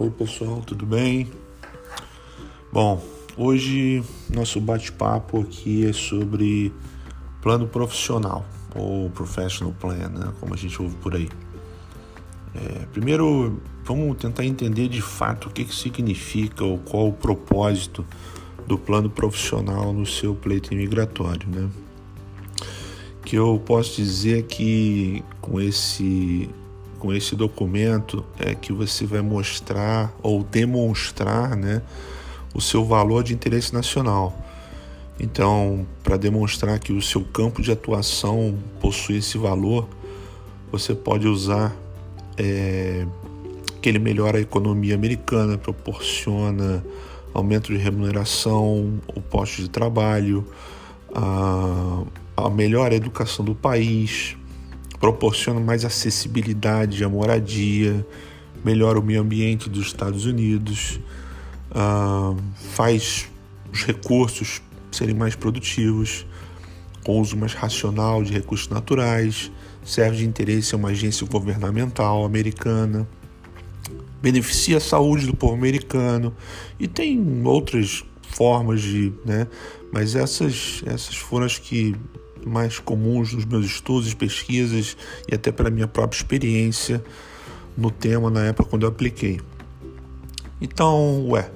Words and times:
Oi 0.00 0.10
pessoal, 0.10 0.62
tudo 0.64 0.86
bem? 0.86 1.28
Bom, 2.72 3.04
hoje 3.36 4.00
nosso 4.32 4.60
bate-papo 4.60 5.40
aqui 5.40 5.88
é 5.88 5.92
sobre 5.92 6.72
plano 7.42 7.66
profissional 7.66 8.46
ou 8.76 9.10
professional 9.10 9.74
plan, 9.80 10.08
né? 10.08 10.32
como 10.38 10.54
a 10.54 10.56
gente 10.56 10.80
ouve 10.80 10.94
por 10.98 11.16
aí. 11.16 11.28
É, 12.54 12.86
primeiro, 12.92 13.60
vamos 13.82 14.16
tentar 14.18 14.44
entender 14.44 14.86
de 14.86 15.02
fato 15.02 15.48
o 15.48 15.50
que, 15.50 15.64
que 15.64 15.74
significa 15.74 16.62
ou 16.62 16.78
qual 16.78 17.08
o 17.08 17.12
propósito 17.12 18.06
do 18.68 18.78
plano 18.78 19.10
profissional 19.10 19.92
no 19.92 20.06
seu 20.06 20.32
pleito 20.32 20.72
imigratório, 20.72 21.48
né? 21.48 21.68
Que 23.24 23.34
eu 23.34 23.60
posso 23.66 23.96
dizer 23.96 24.44
que 24.44 25.24
com 25.40 25.60
esse 25.60 26.48
com 26.98 27.12
esse 27.12 27.36
documento 27.36 28.24
é 28.38 28.54
que 28.54 28.72
você 28.72 29.06
vai 29.06 29.20
mostrar 29.20 30.12
ou 30.22 30.42
demonstrar, 30.42 31.56
né, 31.56 31.82
o 32.54 32.60
seu 32.60 32.84
valor 32.84 33.22
de 33.22 33.34
interesse 33.34 33.72
nacional. 33.72 34.36
Então, 35.20 35.86
para 36.02 36.16
demonstrar 36.16 36.78
que 36.78 36.92
o 36.92 37.02
seu 37.02 37.22
campo 37.24 37.60
de 37.60 37.72
atuação 37.72 38.56
possui 38.80 39.16
esse 39.16 39.36
valor, 39.36 39.88
você 40.70 40.94
pode 40.94 41.26
usar 41.26 41.74
é, 42.36 43.06
que 43.82 43.88
ele 43.88 43.98
melhora 43.98 44.38
a 44.38 44.40
economia 44.40 44.94
americana, 44.94 45.58
proporciona 45.58 46.84
aumento 47.34 47.72
de 47.72 47.78
remuneração, 47.78 49.00
o 49.14 49.20
posto 49.20 49.62
de 49.62 49.68
trabalho, 49.68 50.46
a, 51.14 52.02
a 52.36 52.50
melhor 52.50 52.92
educação 52.92 53.44
do 53.44 53.54
país, 53.54 54.36
proporciona 55.00 55.60
mais 55.60 55.84
acessibilidade 55.84 57.02
à 57.04 57.08
moradia, 57.08 58.06
melhora 58.64 58.98
o 58.98 59.02
meio 59.02 59.20
ambiente 59.20 59.68
dos 59.68 59.86
Estados 59.86 60.24
Unidos, 60.26 60.98
uh, 61.70 62.36
faz 62.74 63.28
os 63.72 63.84
recursos 63.84 64.60
serem 64.90 65.14
mais 65.14 65.34
produtivos, 65.34 66.26
com 67.04 67.20
uso 67.20 67.36
mais 67.36 67.54
racional 67.54 68.22
de 68.22 68.32
recursos 68.32 68.68
naturais, 68.68 69.52
serve 69.84 70.18
de 70.18 70.26
interesse 70.26 70.74
a 70.74 70.78
uma 70.78 70.90
agência 70.90 71.26
governamental 71.26 72.24
americana, 72.24 73.08
beneficia 74.20 74.78
a 74.78 74.80
saúde 74.80 75.26
do 75.26 75.34
povo 75.34 75.54
americano 75.54 76.34
e 76.78 76.88
tem 76.88 77.42
outras 77.44 78.04
formas 78.22 78.82
de, 78.82 79.12
né? 79.24 79.46
Mas 79.92 80.14
essas, 80.14 80.82
essas 80.84 81.16
foram 81.16 81.46
as 81.46 81.58
que 81.58 81.94
mais 82.46 82.78
comuns 82.78 83.32
nos 83.32 83.44
meus 83.44 83.66
estudos, 83.66 84.14
pesquisas 84.14 84.96
e 85.30 85.34
até 85.34 85.52
pela 85.52 85.70
minha 85.70 85.88
própria 85.88 86.18
experiência 86.18 87.02
no 87.76 87.90
tema 87.90 88.30
na 88.30 88.46
época 88.46 88.70
quando 88.70 88.82
eu 88.82 88.88
apliquei. 88.88 89.40
Então, 90.60 91.28
ué, 91.28 91.50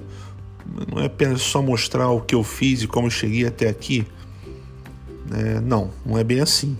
não 0.91 1.01
é 1.01 1.05
apenas 1.05 1.41
só 1.41 1.61
mostrar 1.61 2.09
o 2.09 2.21
que 2.21 2.33
eu 2.35 2.43
fiz 2.43 2.83
e 2.83 2.87
como 2.87 3.07
eu 3.07 3.11
cheguei 3.11 3.45
até 3.45 3.67
aqui. 3.67 4.05
É, 5.31 5.59
não, 5.59 5.91
não 6.05 6.17
é 6.17 6.23
bem 6.23 6.39
assim. 6.39 6.77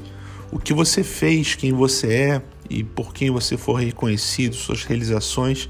O 0.51 0.59
que 0.59 0.73
você 0.73 1.03
fez, 1.03 1.55
quem 1.55 1.73
você 1.73 2.13
é 2.13 2.41
e 2.69 2.83
por 2.83 3.13
quem 3.13 3.29
você 3.29 3.57
for 3.57 3.73
reconhecido, 3.73 4.55
suas 4.55 4.83
realizações 4.83 5.69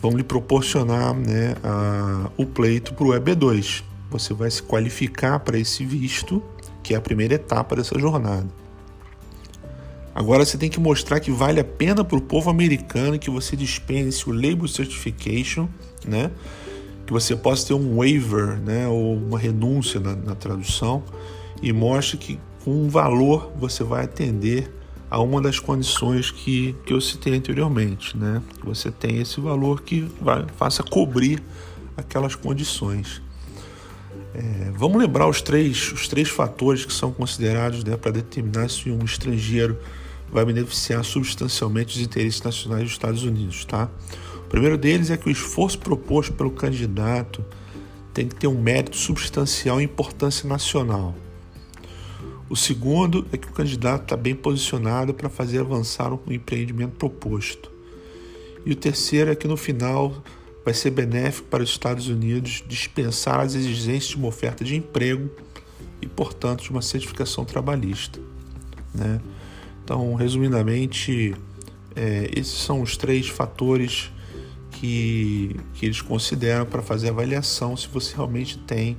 vão 0.00 0.16
lhe 0.16 0.22
proporcionar 0.22 1.14
né, 1.14 1.54
a, 1.62 2.30
o 2.36 2.46
pleito 2.46 2.94
para 2.94 3.04
o 3.04 3.10
EB2. 3.10 3.82
Você 4.10 4.34
vai 4.34 4.50
se 4.50 4.62
qualificar 4.62 5.40
para 5.40 5.58
esse 5.58 5.84
visto 5.84 6.42
que 6.82 6.94
é 6.94 6.96
a 6.96 7.00
primeira 7.00 7.34
etapa 7.34 7.76
dessa 7.76 7.98
jornada. 7.98 8.48
Agora 10.14 10.44
você 10.44 10.58
tem 10.58 10.68
que 10.68 10.78
mostrar 10.78 11.20
que 11.20 11.30
vale 11.30 11.58
a 11.58 11.64
pena 11.64 12.04
para 12.04 12.18
o 12.18 12.20
povo 12.20 12.50
americano 12.50 13.18
que 13.18 13.30
você 13.30 13.56
dispense 13.56 14.28
o 14.28 14.32
Labor 14.32 14.68
Certification, 14.68 15.68
né? 16.06 16.30
que 17.06 17.12
você 17.12 17.34
possa 17.34 17.68
ter 17.68 17.74
um 17.74 17.96
waiver 17.96 18.60
né? 18.60 18.86
ou 18.86 19.16
uma 19.16 19.38
renúncia 19.38 19.98
na, 19.98 20.14
na 20.14 20.34
tradução 20.34 21.02
e 21.62 21.72
mostre 21.72 22.18
que 22.18 22.38
com 22.62 22.70
um 22.70 22.88
valor 22.88 23.50
você 23.56 23.82
vai 23.82 24.04
atender 24.04 24.70
a 25.10 25.20
uma 25.20 25.40
das 25.40 25.58
condições 25.58 26.30
que, 26.30 26.76
que 26.86 26.92
eu 26.92 27.00
citei 27.00 27.34
anteriormente. 27.34 28.16
Né? 28.16 28.42
Que 28.60 28.66
você 28.66 28.90
tem 28.90 29.18
esse 29.18 29.40
valor 29.40 29.82
que 29.82 30.02
vai, 30.20 30.44
faça 30.56 30.82
cobrir 30.82 31.42
aquelas 31.96 32.34
condições. 32.34 33.22
É, 34.34 34.70
vamos 34.72 34.98
lembrar 34.98 35.28
os 35.28 35.42
três, 35.42 35.92
os 35.92 36.08
três 36.08 36.28
fatores 36.28 36.84
que 36.84 36.92
são 36.92 37.12
considerados 37.12 37.84
né, 37.84 37.96
para 37.96 38.12
determinar 38.12 38.68
se 38.70 38.90
um 38.90 39.04
estrangeiro 39.04 39.78
vai 40.32 40.44
beneficiar 40.44 41.04
substancialmente 41.04 41.96
os 41.96 42.02
interesses 42.02 42.40
nacionais 42.40 42.84
dos 42.84 42.92
Estados 42.92 43.22
Unidos. 43.24 43.64
Tá? 43.66 43.90
O 44.46 44.48
primeiro 44.48 44.78
deles 44.78 45.10
é 45.10 45.16
que 45.16 45.28
o 45.28 45.30
esforço 45.30 45.78
proposto 45.78 46.32
pelo 46.32 46.50
candidato 46.50 47.44
tem 48.14 48.26
que 48.26 48.34
ter 48.34 48.46
um 48.46 48.60
mérito 48.60 48.96
substancial 48.96 49.80
e 49.80 49.84
importância 49.84 50.48
nacional. 50.48 51.14
O 52.48 52.56
segundo 52.56 53.26
é 53.32 53.36
que 53.36 53.48
o 53.48 53.52
candidato 53.52 54.02
está 54.02 54.16
bem 54.16 54.34
posicionado 54.34 55.14
para 55.14 55.30
fazer 55.30 55.60
avançar 55.60 56.12
o 56.12 56.20
empreendimento 56.30 56.92
proposto. 56.96 57.70
E 58.64 58.72
o 58.72 58.76
terceiro 58.76 59.30
é 59.30 59.34
que 59.34 59.48
no 59.48 59.56
final 59.56 60.22
vai 60.64 60.74
ser 60.74 60.90
benéfico 60.90 61.48
para 61.48 61.62
os 61.62 61.70
Estados 61.70 62.08
Unidos 62.08 62.62
dispensar 62.66 63.40
as 63.40 63.54
exigências 63.54 64.10
de 64.10 64.16
uma 64.16 64.28
oferta 64.28 64.64
de 64.64 64.76
emprego 64.76 65.30
e, 66.00 66.06
portanto, 66.06 66.62
de 66.62 66.70
uma 66.70 66.82
certificação 66.82 67.44
trabalhista. 67.44 68.20
Né? 68.94 69.20
Então, 69.84 70.14
resumidamente, 70.14 71.34
é, 71.96 72.30
esses 72.36 72.58
são 72.58 72.82
os 72.82 72.96
três 72.96 73.28
fatores 73.28 74.10
que, 74.72 75.56
que 75.74 75.86
eles 75.86 76.00
consideram 76.00 76.66
para 76.66 76.82
fazer 76.82 77.08
a 77.08 77.10
avaliação 77.10 77.76
se 77.76 77.88
você 77.88 78.14
realmente 78.14 78.58
tem 78.58 78.96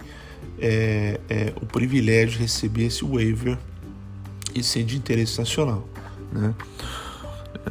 é, 0.59 1.19
é, 1.30 1.53
o 1.62 1.66
privilégio 1.66 2.38
de 2.38 2.40
receber 2.40 2.85
esse 2.85 3.03
waiver 3.03 3.57
e 4.53 4.63
ser 4.63 4.84
de 4.84 4.95
interesse 4.95 5.40
nacional. 5.40 5.88
Né? 6.31 6.53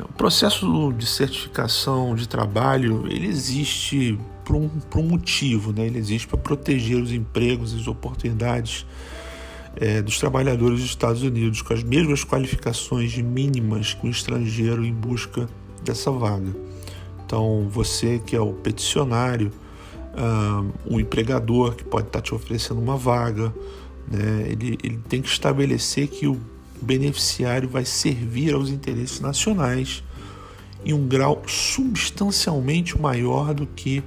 O 0.01 0.13
processo 0.13 0.93
de 0.93 1.05
certificação 1.05 2.15
de 2.15 2.27
trabalho 2.27 3.07
ele 3.11 3.27
existe 3.27 4.19
por 4.45 4.57
um, 4.57 4.69
por 4.69 5.01
um 5.01 5.09
motivo, 5.09 5.73
né? 5.73 5.87
ele 5.87 5.99
existe 5.99 6.27
para 6.27 6.39
proteger 6.39 6.97
os 6.97 7.13
empregos 7.13 7.73
e 7.73 7.77
as 7.77 7.87
oportunidades 7.87 8.87
é, 9.77 10.03
dos 10.03 10.19
trabalhadores 10.19 10.81
dos 10.81 10.89
Estados 10.89 11.23
Unidos 11.23 11.63
com 11.63 11.75
as 11.75 11.83
mesmas 11.83 12.25
qualificações 12.25 13.17
mínimas 13.19 13.95
que 13.95 14.07
um 14.07 14.11
estrangeiro 14.11 14.85
em 14.85 14.93
busca 14.93 15.49
dessa 15.83 16.11
vaga. 16.11 16.55
Então, 17.25 17.69
você 17.71 18.19
que 18.19 18.37
é 18.37 18.41
o 18.41 18.53
peticionário, 18.53 19.51
um, 20.87 21.01
empregador 21.01 21.75
que 21.75 21.85
pode 21.85 22.07
estar 22.07 22.21
te 22.21 22.35
oferecendo 22.35 22.81
uma 22.81 22.97
vaga, 22.97 23.55
né? 24.11 24.47
ele, 24.49 24.79
ele 24.83 25.01
tem 25.09 25.23
que 25.23 25.29
estabelecer 25.29 26.09
que 26.09 26.27
o 26.27 26.39
beneficiário 26.82 27.69
vai 27.69 27.84
servir 27.84 28.54
aos 28.54 28.69
interesses 28.69 29.20
nacionais 29.20 30.03
em 30.84 30.93
um 30.93 31.06
grau 31.06 31.43
substancialmente 31.47 32.98
maior 33.00 33.54
do 33.54 33.66
que 33.66 34.03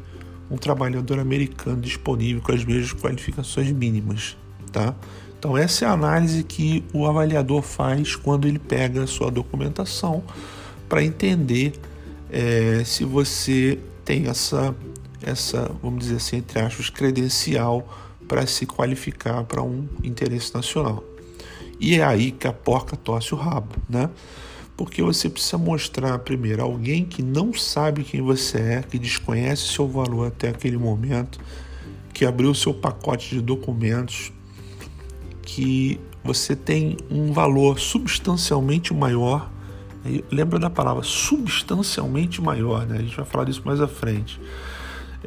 um 0.50 0.58
trabalhador 0.58 1.20
americano 1.20 1.82
disponível 1.82 2.42
com 2.42 2.52
as 2.52 2.64
mesmas 2.64 2.94
qualificações 2.94 3.72
mínimas, 3.72 4.38
tá? 4.72 4.94
Então 5.40 5.58
essa 5.58 5.86
é 5.86 5.88
a 5.88 5.92
análise 5.92 6.44
que 6.44 6.84
o 6.94 7.06
avaliador 7.06 7.62
faz 7.62 8.16
quando 8.16 8.48
ele 8.48 8.60
pega 8.60 9.04
a 9.04 9.08
sua 9.08 9.32
documentação 9.32 10.24
para 10.88 11.04
entender 11.04 11.74
é, 12.30 12.84
se 12.84 13.04
você 13.04 13.80
tem 14.04 14.28
essa, 14.28 14.76
essa, 15.22 15.72
vamos 15.82 16.00
dizer 16.00 16.18
assim, 16.18 16.38
entre 16.38 16.60
aspas, 16.60 16.90
credencial 16.90 17.88
para 18.28 18.46
se 18.48 18.66
qualificar 18.66 19.44
para 19.44 19.62
um 19.62 19.88
interesse 20.04 20.54
nacional. 20.54 21.04
E 21.80 21.96
é 21.96 22.04
aí 22.04 22.32
que 22.32 22.48
a 22.48 22.54
porca 22.54 22.96
torce 22.96 23.34
o 23.34 23.38
rabo, 23.38 23.76
né? 23.90 24.10
Porque 24.78 25.02
você 25.02 25.30
precisa 25.30 25.58
mostrar 25.58 26.20
primeiro 26.20 26.62
alguém 26.62 27.06
que 27.06 27.24
não 27.24 27.54
sabe 27.54 28.04
quem 28.04 28.22
você 28.22 28.58
é, 28.58 28.82
que 28.82 29.00
desconhece 29.00 29.64
seu 29.70 29.88
valor 29.88 30.28
até 30.28 30.50
aquele 30.50 30.78
momento, 30.78 31.40
que 32.14 32.26
abriu 32.26 32.54
seu 32.54 32.74
pacote 32.74 33.36
de 33.36 33.42
documentos, 33.42 34.34
que 35.42 36.00
você 36.24 36.56
tem 36.56 36.98
um 37.10 37.32
valor 37.32 37.80
substancialmente 37.80 38.94
maior. 38.94 39.50
Lembra 40.32 40.60
da 40.60 40.70
palavra 40.70 41.04
substancialmente 41.04 42.42
maior, 42.42 42.86
né? 42.86 42.98
A 42.98 43.02
gente 43.02 43.16
vai 43.16 43.26
falar 43.26 43.46
disso 43.46 43.62
mais 43.64 43.80
à 43.80 43.88
frente. 43.88 44.40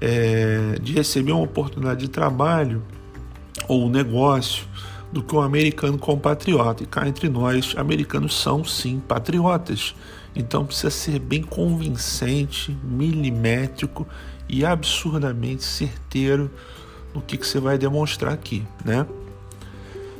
É, 0.00 0.78
de 0.80 0.92
receber 0.92 1.32
uma 1.32 1.42
oportunidade 1.42 2.00
de 2.00 2.08
trabalho 2.08 2.82
ou 3.66 3.86
um 3.86 3.90
negócio 3.90 4.67
do 5.12 5.22
que 5.22 5.34
um 5.34 5.40
americano 5.40 5.98
compatriota. 5.98 6.82
E 6.82 6.86
cá 6.86 7.08
entre 7.08 7.28
nós, 7.28 7.74
americanos 7.76 8.40
são 8.40 8.64
sim 8.64 9.00
patriotas. 9.00 9.94
Então 10.34 10.64
precisa 10.64 10.90
ser 10.90 11.18
bem 11.18 11.42
convincente, 11.42 12.76
milimétrico 12.82 14.06
e 14.48 14.64
absurdamente 14.64 15.64
certeiro 15.64 16.50
no 17.14 17.20
que, 17.20 17.36
que 17.36 17.46
você 17.46 17.58
vai 17.58 17.78
demonstrar 17.78 18.32
aqui, 18.32 18.64
né? 18.84 19.06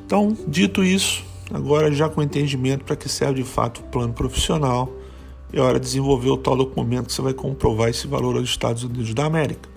Então, 0.05 0.37
dito 0.47 0.83
isso, 0.83 1.23
agora 1.53 1.93
já 1.93 2.09
com 2.09 2.23
entendimento 2.23 2.85
para 2.85 2.97
que 2.97 3.09
serve 3.09 3.43
de 3.43 3.49
fato 3.49 3.81
o 3.81 3.85
plano 3.85 4.13
profissional, 4.13 4.91
é 5.53 5.61
hora 5.61 5.79
de 5.79 5.87
desenvolver 5.87 6.31
o 6.31 6.37
tal 6.37 6.57
documento 6.57 7.07
que 7.07 7.13
você 7.13 7.23
vai 7.23 7.35
comprovar 7.35 7.89
esse 7.89 8.07
valor 8.07 8.37
aos 8.37 8.49
Estados 8.49 8.85
Unidos 8.85 9.13
da 9.15 9.27
América. 9.27 9.69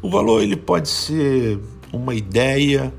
O 0.00 0.08
valor 0.08 0.42
ele 0.42 0.56
pode 0.56 0.88
ser 0.88 1.58
uma 1.92 2.14
ideia, 2.14 2.94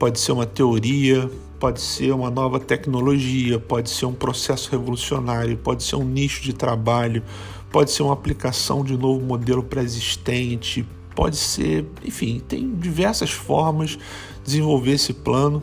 pode 0.00 0.18
ser 0.18 0.32
uma 0.32 0.46
teoria, 0.46 1.30
pode 1.58 1.78
ser 1.78 2.10
uma 2.12 2.30
nova 2.30 2.58
tecnologia, 2.58 3.60
pode 3.60 3.90
ser 3.90 4.06
um 4.06 4.14
processo 4.14 4.70
revolucionário, 4.70 5.58
pode 5.58 5.82
ser 5.82 5.96
um 5.96 6.04
nicho 6.04 6.42
de 6.42 6.54
trabalho, 6.54 7.22
pode 7.70 7.90
ser 7.90 8.02
uma 8.02 8.14
aplicação 8.14 8.82
de 8.82 8.94
um 8.94 8.96
novo 8.96 9.20
modelo 9.20 9.62
pré-existente, 9.62 10.86
pode 11.14 11.36
ser, 11.36 11.84
enfim, 12.02 12.40
tem 12.48 12.74
diversas 12.76 13.30
formas 13.30 13.90
de 13.90 13.98
desenvolver 14.42 14.92
esse 14.92 15.12
plano, 15.12 15.62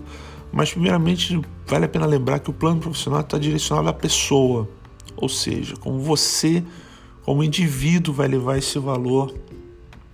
mas 0.52 0.72
primeiramente 0.72 1.42
vale 1.66 1.86
a 1.86 1.90
pena 1.90 2.06
lembrar 2.06 2.38
que 2.38 2.52
o 2.52 2.54
plano 2.54 2.80
profissional 2.80 3.22
está 3.22 3.40
direcionado 3.40 3.90
à 3.90 3.94
pessoa, 3.94 4.70
ou 5.16 5.28
seja, 5.28 5.76
como 5.78 5.98
você, 5.98 6.64
como 7.24 7.44
indivíduo, 7.44 8.14
vai 8.14 8.28
levar 8.28 8.60
esse 8.60 8.78
valor 8.78 9.34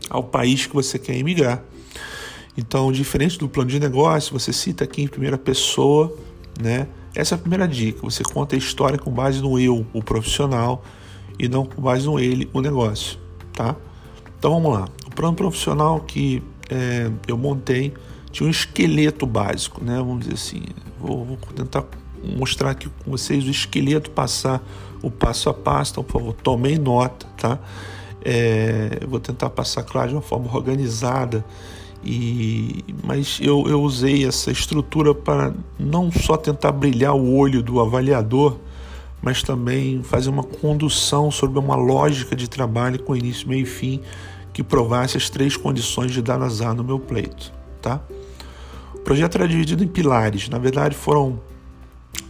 ao 0.10 0.24
país 0.24 0.66
que 0.66 0.74
você 0.74 0.98
quer 0.98 1.18
emigrar. 1.18 1.62
Então, 2.58 2.92
diferente 2.92 3.38
do 3.38 3.50
plano 3.50 3.70
de 3.70 3.80
negócio, 3.80 4.38
você 4.38 4.54
cita 4.54 4.84
aqui 4.84 5.02
em 5.02 5.08
primeira 5.08 5.38
pessoa, 5.38 6.16
né? 6.62 6.88
Essa 7.16 7.36
é 7.36 7.38
a 7.38 7.40
primeira 7.40 7.68
dica. 7.68 8.00
Você 8.04 8.24
conta 8.24 8.56
a 8.56 8.58
história 8.58 8.98
com 8.98 9.12
base 9.12 9.42
no 9.42 9.60
eu, 9.60 9.86
o 9.94 10.04
profissional, 10.04 10.84
e 11.38 11.48
não 11.48 11.66
com 11.66 11.82
base 11.82 12.06
no 12.06 12.20
ele, 12.20 12.50
o 12.54 12.62
negócio, 12.62 13.18
tá? 13.52 13.76
Então 14.38 14.52
vamos 14.54 14.78
lá. 14.78 14.88
O 15.08 15.12
plano 15.12 15.36
profissional 15.36 16.00
que 16.02 16.44
é, 16.70 17.10
eu 17.28 17.38
montei 17.38 17.94
tinha 18.32 18.48
um 18.48 18.50
esqueleto 18.50 19.26
básico, 19.26 19.84
né? 19.84 19.98
Vamos 19.98 20.22
dizer 20.22 20.34
assim. 20.34 20.64
Vou, 21.00 21.24
vou, 21.24 21.38
tentar 21.56 21.86
mostrar 22.24 22.72
aqui 22.72 22.90
com 22.90 23.12
vocês 23.12 23.46
o 23.46 23.50
esqueleto, 23.50 24.10
passar 24.12 24.62
o 25.02 25.12
passo 25.12 25.50
a 25.50 25.54
passo. 25.54 25.92
Então, 25.92 26.04
por 26.04 26.20
favor, 26.20 26.34
tomem 26.34 26.78
nota, 26.78 27.28
tá? 27.38 27.60
É, 28.26 29.02
vou 29.08 29.20
tentar 29.20 29.50
passar, 29.50 29.84
claro, 29.84 30.10
de 30.10 30.16
uma 30.16 30.22
forma 30.22 30.54
organizada. 30.56 31.46
E, 32.06 32.84
mas 33.04 33.40
eu, 33.42 33.66
eu 33.68 33.82
usei 33.82 34.26
essa 34.26 34.52
estrutura 34.52 35.16
para 35.16 35.54
não 35.80 36.12
só 36.12 36.36
tentar 36.36 36.72
brilhar 36.72 37.16
o 37.16 37.36
olho 37.36 37.64
do 37.64 37.80
avaliador, 37.80 38.58
mas 39.22 39.42
também 39.42 40.04
fazer 40.04 40.30
uma 40.30 40.44
condução 40.44 41.32
sobre 41.32 41.58
uma 41.58 41.76
lógica 41.76 42.36
de 42.36 42.50
trabalho 42.50 43.02
com 43.02 43.16
início, 43.16 43.48
meio 43.48 43.64
e 43.64 43.66
fim 43.66 44.02
que 44.52 44.62
provasse 44.62 45.18
as 45.18 45.30
três 45.30 45.58
condições 45.58 46.12
de 46.12 46.22
dar 46.22 46.42
azar 46.42 46.76
no 46.76 46.84
meu 46.84 47.00
pleito, 47.00 47.52
tá? 47.82 48.02
O 48.94 49.00
projeto 49.00 49.36
era 49.36 49.48
dividido 49.48 49.84
em 49.84 49.88
pilares. 49.88 50.48
Na 50.48 50.60
verdade, 50.60 50.96
foram 50.96 51.42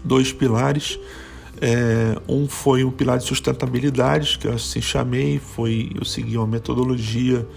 dois 0.03 0.31
pilares. 0.31 0.97
É, 1.61 2.17
um 2.27 2.47
foi 2.47 2.83
um 2.83 2.91
pilar 2.91 3.17
de 3.17 3.25
sustentabilidade, 3.25 4.37
que 4.39 4.47
eu 4.47 4.53
assim 4.53 4.81
chamei, 4.81 5.39
foi 5.39 5.91
eu 5.95 6.05
segui 6.05 6.37
uma 6.37 6.47
metodologia 6.47 7.47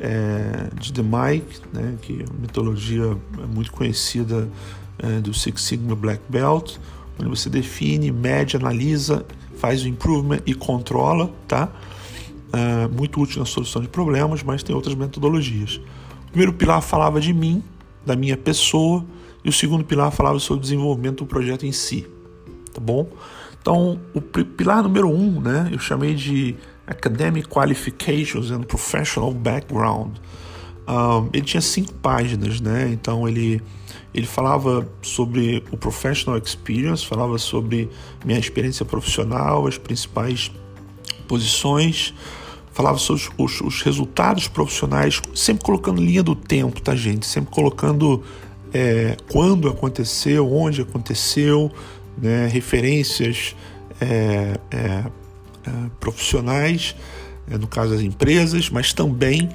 é, 0.00 0.68
de 0.78 0.92
The 0.92 1.02
Mike, 1.02 1.60
né, 1.72 1.96
que 2.00 2.22
é 2.22 2.24
uma 2.30 2.40
metodologia 2.40 3.16
muito 3.52 3.72
conhecida 3.72 4.48
é, 4.98 5.20
do 5.20 5.32
Six 5.32 5.62
Sigma 5.62 5.94
Black 5.94 6.22
Belt, 6.28 6.76
onde 7.18 7.28
você 7.28 7.48
define, 7.48 8.10
mede, 8.10 8.56
analisa, 8.56 9.24
faz 9.56 9.82
o 9.84 9.88
improvement 9.88 10.40
e 10.46 10.54
controla, 10.54 11.30
tá? 11.46 11.70
É, 12.52 12.88
muito 12.88 13.20
útil 13.20 13.40
na 13.40 13.46
solução 13.46 13.82
de 13.82 13.88
problemas, 13.88 14.42
mas 14.42 14.62
tem 14.62 14.74
outras 14.74 14.94
metodologias. 14.94 15.80
O 16.28 16.30
primeiro 16.30 16.52
pilar 16.52 16.80
falava 16.82 17.20
de 17.20 17.32
mim, 17.32 17.62
da 18.04 18.14
minha 18.16 18.36
pessoa, 18.36 19.04
e 19.44 19.48
o 19.48 19.52
segundo 19.52 19.84
pilar 19.84 20.10
falava 20.10 20.38
sobre 20.38 20.60
o 20.60 20.62
desenvolvimento 20.62 21.24
do 21.24 21.26
projeto 21.26 21.66
em 21.66 21.72
si, 21.72 22.06
tá 22.72 22.80
bom? 22.80 23.08
Então, 23.60 23.98
o 24.12 24.20
pilar 24.20 24.82
número 24.82 25.08
um, 25.08 25.40
né, 25.40 25.70
eu 25.72 25.78
chamei 25.78 26.14
de 26.14 26.54
Academic 26.86 27.48
Qualifications 27.48 28.50
and 28.50 28.62
Professional 28.62 29.32
Background. 29.32 30.16
Um, 30.86 31.30
ele 31.32 31.44
tinha 31.44 31.60
cinco 31.60 31.94
páginas, 31.94 32.60
né? 32.60 32.90
Então 32.92 33.26
ele 33.26 33.62
ele 34.12 34.26
falava 34.26 34.88
sobre 35.02 35.64
o 35.72 35.76
professional 35.76 36.38
experience, 36.38 37.04
falava 37.04 37.36
sobre 37.36 37.90
minha 38.24 38.38
experiência 38.38 38.84
profissional, 38.84 39.66
as 39.66 39.76
principais 39.76 40.52
posições, 41.26 42.14
falava 42.72 42.96
sobre 42.96 43.24
os, 43.36 43.60
os 43.60 43.82
resultados 43.82 44.46
profissionais, 44.46 45.20
sempre 45.34 45.64
colocando 45.64 46.00
linha 46.00 46.22
do 46.22 46.36
tempo, 46.36 46.80
tá, 46.80 46.94
gente? 46.94 47.26
Sempre 47.26 47.50
colocando 47.52 48.22
é, 48.72 49.16
quando 49.32 49.68
aconteceu, 49.68 50.52
onde 50.52 50.82
aconteceu, 50.82 51.72
né? 52.16 52.46
referências 52.46 53.56
é, 54.00 54.58
é, 54.70 55.04
profissionais, 56.00 56.94
é, 57.50 57.58
no 57.58 57.66
caso 57.66 57.92
das 57.92 58.00
empresas, 58.00 58.70
mas 58.70 58.92
também 58.92 59.50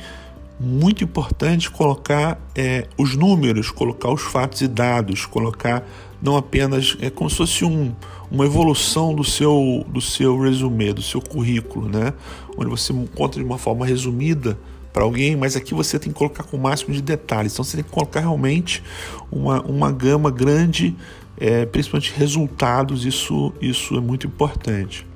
muito 0.59 1.03
importante 1.03 1.71
colocar 1.71 2.37
é, 2.53 2.85
os 2.97 3.15
números, 3.15 3.71
colocar 3.71 4.11
os 4.11 4.21
fatos 4.21 4.61
e 4.61 4.67
dados, 4.67 5.25
colocar 5.25 5.87
não 6.21 6.35
apenas 6.35 6.97
é 6.99 7.09
como 7.09 7.29
se 7.29 7.37
fosse 7.37 7.63
um, 7.63 7.93
uma 8.29 8.45
evolução 8.45 9.15
do 9.15 9.23
seu 9.23 9.85
do 9.87 10.01
seu 10.01 10.39
resumê, 10.41 10.91
do 10.91 11.01
seu 11.01 11.21
currículo, 11.21 11.87
né? 11.87 12.13
Onde 12.57 12.69
você 12.69 12.93
conta 13.15 13.39
de 13.39 13.45
uma 13.45 13.57
forma 13.57 13.85
resumida 13.85 14.59
para 14.91 15.03
alguém, 15.03 15.35
mas 15.35 15.55
aqui 15.55 15.73
você 15.73 15.97
tem 15.97 16.11
que 16.11 16.17
colocar 16.17 16.43
com 16.43 16.57
o 16.57 16.59
máximo 16.59 16.93
de 16.93 17.01
detalhes. 17.01 17.53
Então 17.53 17.63
você 17.63 17.77
tem 17.77 17.83
que 17.83 17.91
colocar 17.91 18.19
realmente 18.19 18.83
uma, 19.31 19.61
uma 19.61 19.91
gama 19.93 20.29
grande, 20.29 20.93
é, 21.37 21.65
principalmente 21.65 22.13
resultados. 22.13 23.05
Isso 23.05 23.53
isso 23.61 23.95
é 23.95 24.01
muito 24.01 24.27
importante. 24.27 25.07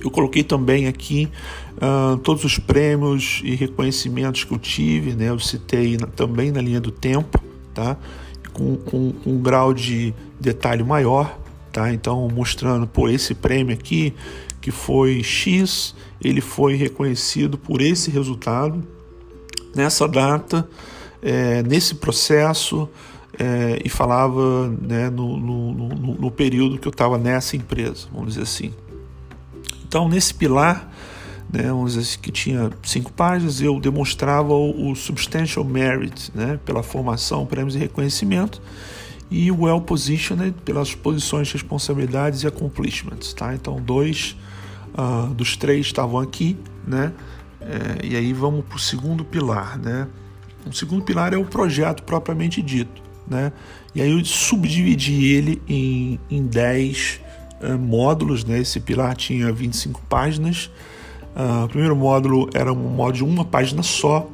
Eu 0.00 0.10
coloquei 0.10 0.42
também 0.42 0.86
aqui 0.86 1.28
uh, 1.76 2.16
todos 2.18 2.44
os 2.44 2.58
prêmios 2.58 3.40
e 3.44 3.54
reconhecimentos 3.54 4.44
que 4.44 4.52
eu 4.52 4.58
tive, 4.58 5.14
né? 5.14 5.30
Eu 5.30 5.38
citei 5.38 5.96
na, 5.96 6.06
também 6.06 6.52
na 6.52 6.60
linha 6.60 6.80
do 6.80 6.90
tempo, 6.90 7.42
tá? 7.74 7.96
Com, 8.52 8.76
com, 8.76 9.12
com, 9.12 9.30
um 9.30 9.40
grau 9.40 9.72
de 9.72 10.14
detalhe 10.38 10.82
maior, 10.82 11.38
tá? 11.72 11.92
Então, 11.92 12.28
mostrando 12.28 12.86
por 12.86 13.10
esse 13.10 13.34
prêmio 13.34 13.74
aqui, 13.74 14.14
que 14.60 14.70
foi 14.70 15.22
X, 15.22 15.94
ele 16.22 16.40
foi 16.40 16.74
reconhecido 16.74 17.56
por 17.56 17.80
esse 17.80 18.10
resultado, 18.10 18.82
nessa 19.74 20.06
data, 20.08 20.68
é, 21.22 21.62
nesse 21.62 21.96
processo, 21.96 22.88
é, 23.38 23.80
e 23.84 23.88
falava 23.88 24.68
né, 24.68 25.10
no, 25.10 25.36
no, 25.36 25.72
no, 25.72 26.14
no 26.14 26.30
período 26.30 26.78
que 26.78 26.88
eu 26.88 26.90
estava 26.90 27.18
nessa 27.18 27.56
empresa, 27.56 28.08
vamos 28.12 28.30
dizer 28.30 28.42
assim. 28.42 28.72
Então, 29.86 30.08
nesse 30.08 30.34
pilar, 30.34 30.90
né, 31.52 31.66
assim, 31.86 32.18
que 32.20 32.32
tinha 32.32 32.70
cinco 32.82 33.12
páginas, 33.12 33.60
eu 33.60 33.78
demonstrava 33.78 34.52
o, 34.52 34.90
o 34.90 34.96
substantial 34.96 35.64
merit, 35.64 36.32
né, 36.34 36.58
pela 36.64 36.82
formação, 36.82 37.46
prêmios 37.46 37.76
e 37.76 37.78
reconhecimento, 37.78 38.60
e 39.30 39.50
o 39.50 39.62
well 39.62 39.80
positioned 39.80 40.54
pelas 40.64 40.94
posições, 40.94 41.52
responsabilidades 41.52 42.42
e 42.42 42.46
accomplishments, 42.46 43.32
tá? 43.32 43.54
Então, 43.54 43.80
dois 43.80 44.36
uh, 44.94 45.32
dos 45.34 45.56
três 45.56 45.86
estavam 45.86 46.20
aqui, 46.20 46.56
né? 46.86 47.12
É, 47.60 48.06
e 48.06 48.16
aí 48.16 48.32
vamos 48.32 48.64
para 48.64 48.76
o 48.76 48.78
segundo 48.78 49.24
pilar, 49.24 49.78
né? 49.78 50.06
O 50.64 50.72
segundo 50.72 51.02
pilar 51.02 51.34
é 51.34 51.36
o 51.36 51.44
projeto 51.44 52.04
propriamente 52.04 52.62
dito, 52.62 53.02
né? 53.26 53.52
E 53.94 54.00
aí 54.00 54.12
eu 54.12 54.24
subdividi 54.24 55.24
ele 55.24 55.60
em, 55.68 56.20
em 56.30 56.46
dez 56.46 57.20
eh, 57.60 57.74
módulos, 57.74 58.44
né? 58.44 58.60
Esse 58.60 58.80
pilar 58.80 59.16
tinha 59.16 59.52
25 59.52 60.00
páginas. 60.08 60.70
Uh, 61.34 61.64
o 61.64 61.68
primeiro 61.68 61.94
módulo 61.94 62.48
era 62.54 62.72
um 62.72 62.76
módulo 62.76 63.12
de 63.12 63.24
uma 63.24 63.44
página 63.44 63.82
só, 63.82 64.26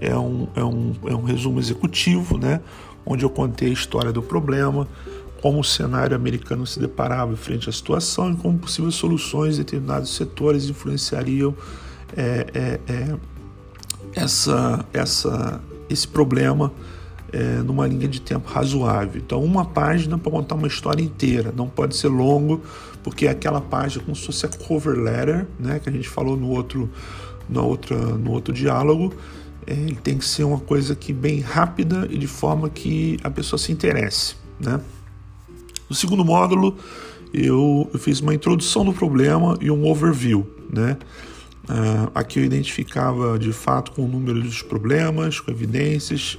é 0.00 0.16
um, 0.16 0.48
é 0.56 0.64
um, 0.64 0.94
é 1.04 1.14
um 1.14 1.22
resumo 1.22 1.58
executivo, 1.58 2.38
né? 2.38 2.60
Onde 3.04 3.24
eu 3.24 3.28
contei 3.28 3.68
a 3.68 3.72
história 3.72 4.10
do 4.12 4.22
problema, 4.22 4.88
como 5.42 5.60
o 5.60 5.64
cenário 5.64 6.16
americano 6.16 6.66
se 6.66 6.80
deparava 6.80 7.36
frente 7.36 7.68
à 7.68 7.72
situação 7.72 8.32
e 8.32 8.36
como 8.36 8.58
possíveis 8.58 8.94
soluções 8.94 9.56
em 9.56 9.58
determinados 9.58 10.14
setores 10.14 10.68
influenciariam 10.68 11.54
é, 12.16 12.46
é, 12.54 12.80
é, 12.92 13.16
essa, 14.14 14.84
essa, 14.92 15.60
esse 15.88 16.08
problema 16.08 16.72
é, 17.32 17.62
numa 17.62 17.86
linha 17.86 18.08
de 18.08 18.20
tempo 18.20 18.48
razoável. 18.48 19.20
Então, 19.24 19.42
uma 19.42 19.64
página 19.64 20.18
para 20.18 20.30
contar 20.30 20.54
uma 20.54 20.66
história 20.66 21.02
inteira, 21.02 21.52
não 21.54 21.68
pode 21.68 21.96
ser 21.96 22.08
longo, 22.08 22.62
porque 23.02 23.26
é 23.26 23.30
aquela 23.30 23.60
página 23.60 24.04
como 24.04 24.16
se 24.16 24.26
fosse 24.26 24.46
a 24.46 24.48
cover 24.48 24.96
letter, 24.98 25.46
né, 25.58 25.78
que 25.78 25.88
a 25.88 25.92
gente 25.92 26.08
falou 26.08 26.36
no 26.36 26.48
outro, 26.48 26.90
no 27.48 27.64
outra, 27.64 27.96
no 27.96 28.32
outro 28.32 28.52
diálogo. 28.52 29.14
É, 29.66 29.74
tem 30.02 30.16
que 30.16 30.24
ser 30.24 30.44
uma 30.44 30.58
coisa 30.58 30.94
que 30.94 31.12
bem 31.12 31.40
rápida 31.40 32.08
e 32.10 32.16
de 32.16 32.26
forma 32.26 32.70
que 32.70 33.18
a 33.22 33.30
pessoa 33.30 33.58
se 33.58 33.70
interesse. 33.70 34.34
Né? 34.58 34.80
No 35.88 35.94
segundo 35.94 36.24
módulo, 36.24 36.76
eu, 37.34 37.88
eu 37.92 37.98
fiz 37.98 38.20
uma 38.20 38.34
introdução 38.34 38.84
do 38.84 38.94
problema 38.94 39.58
e 39.60 39.70
um 39.70 39.86
overview. 39.86 40.46
Né? 40.72 40.96
Uh, 41.64 42.10
aqui 42.14 42.38
eu 42.38 42.44
identificava 42.44 43.38
de 43.38 43.52
fato 43.52 43.92
com 43.92 44.06
o 44.06 44.08
número 44.08 44.40
dos 44.40 44.62
problemas, 44.62 45.38
com 45.38 45.50
evidências, 45.50 46.38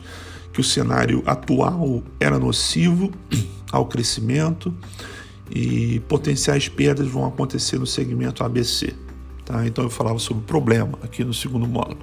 que 0.60 0.62
o 0.62 0.64
cenário 0.64 1.24
atual 1.26 2.04
era 2.20 2.38
nocivo 2.38 3.10
ao 3.72 3.86
crescimento 3.86 4.74
e 5.50 6.02
potenciais 6.02 6.68
perdas 6.68 7.08
vão 7.08 7.26
acontecer 7.26 7.80
no 7.80 7.88
segmento 7.88 8.44
ABC. 8.44 8.94
Tá? 9.46 9.66
Então 9.66 9.86
eu 9.86 9.90
falava 9.90 10.20
sobre 10.20 10.44
o 10.44 10.46
problema 10.46 11.00
aqui 11.02 11.24
no 11.24 11.34
segundo 11.34 11.66
módulo. 11.66 12.00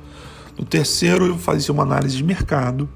No 0.58 0.64
terceiro, 0.64 1.26
eu 1.26 1.36
fazia 1.36 1.70
uma 1.70 1.82
análise 1.82 2.16
de 2.16 2.24
mercado. 2.24 2.88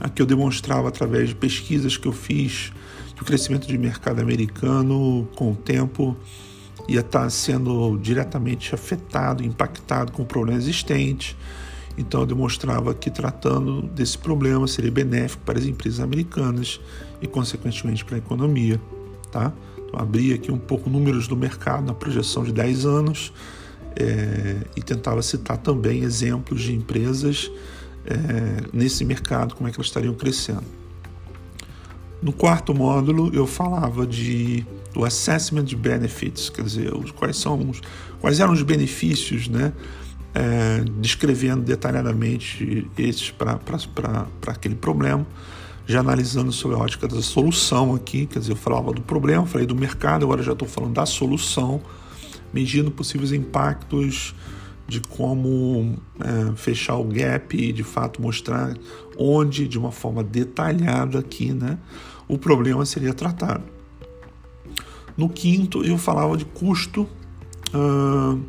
Aqui 0.00 0.20
eu 0.20 0.26
demonstrava 0.26 0.88
através 0.88 1.28
de 1.28 1.36
pesquisas 1.36 1.96
que 1.96 2.08
eu 2.08 2.12
fiz 2.12 2.72
que 3.14 3.22
o 3.22 3.24
crescimento 3.24 3.68
de 3.68 3.78
mercado 3.78 4.20
americano, 4.20 5.28
com 5.36 5.52
o 5.52 5.54
tempo, 5.54 6.16
ia 6.88 7.00
estar 7.00 7.30
sendo 7.30 7.96
diretamente 7.98 8.74
afetado, 8.74 9.44
impactado 9.44 10.10
com 10.10 10.22
o 10.22 10.26
problema 10.26 10.58
existente. 10.58 11.36
Então 11.96 12.26
demonstrava 12.26 12.94
que 12.94 13.10
tratando 13.10 13.82
desse 13.82 14.18
problema 14.18 14.66
seria 14.66 14.90
benéfico 14.90 15.42
para 15.44 15.58
as 15.58 15.64
empresas 15.64 16.00
americanas 16.00 16.80
e 17.20 17.26
consequentemente 17.26 18.04
para 18.04 18.16
a 18.16 18.18
economia, 18.18 18.80
tá? 19.30 19.52
Então 19.78 19.98
abria 19.98 20.34
aqui 20.34 20.52
um 20.52 20.58
pouco 20.58 20.90
números 20.90 21.26
do 21.26 21.36
mercado 21.36 21.86
na 21.86 21.94
projeção 21.94 22.44
de 22.44 22.52
10 22.52 22.84
anos 22.84 23.32
é, 23.96 24.58
e 24.76 24.82
tentava 24.82 25.22
citar 25.22 25.56
também 25.56 26.02
exemplos 26.02 26.60
de 26.60 26.74
empresas 26.74 27.50
é, 28.04 28.66
nesse 28.72 29.04
mercado, 29.04 29.54
como 29.54 29.68
é 29.68 29.72
que 29.72 29.78
elas 29.78 29.86
estariam 29.86 30.14
crescendo. 30.14 30.64
No 32.22 32.32
quarto 32.32 32.74
módulo 32.74 33.30
eu 33.34 33.46
falava 33.46 34.06
de 34.06 34.66
do 34.92 35.04
assessment 35.04 35.64
de 35.64 35.76
benefits, 35.76 36.48
quer 36.48 36.62
dizer, 36.62 36.90
quais 37.14 37.36
são 37.36 37.68
os, 37.68 37.82
quais 38.18 38.40
eram 38.40 38.54
os 38.54 38.62
benefícios, 38.62 39.46
né? 39.46 39.74
É, 40.38 40.84
descrevendo 41.00 41.62
detalhadamente 41.62 42.86
esses 42.98 43.30
para 43.30 43.58
aquele 44.48 44.74
problema, 44.74 45.26
já 45.86 46.00
analisando 46.00 46.52
sobre 46.52 46.76
a 46.76 46.80
ótica 46.80 47.08
da 47.08 47.22
solução 47.22 47.94
aqui, 47.94 48.26
quer 48.26 48.40
dizer, 48.40 48.52
eu 48.52 48.56
falava 48.56 48.92
do 48.92 49.00
problema, 49.00 49.46
falei 49.46 49.66
do 49.66 49.74
mercado, 49.74 50.26
agora 50.26 50.42
já 50.42 50.52
estou 50.52 50.68
falando 50.68 50.92
da 50.92 51.06
solução, 51.06 51.80
medindo 52.52 52.90
possíveis 52.90 53.32
impactos 53.32 54.34
de 54.86 55.00
como 55.00 55.96
é, 56.20 56.54
fechar 56.54 56.96
o 56.96 57.04
gap 57.04 57.56
e 57.56 57.72
de 57.72 57.82
fato 57.82 58.20
mostrar 58.20 58.76
onde, 59.16 59.66
de 59.66 59.78
uma 59.78 59.90
forma 59.90 60.22
detalhada 60.22 61.18
aqui, 61.18 61.54
né, 61.54 61.78
o 62.28 62.36
problema 62.36 62.84
seria 62.84 63.14
tratado. 63.14 63.64
No 65.16 65.30
quinto, 65.30 65.82
eu 65.82 65.96
falava 65.96 66.36
de 66.36 66.44
custo, 66.44 67.08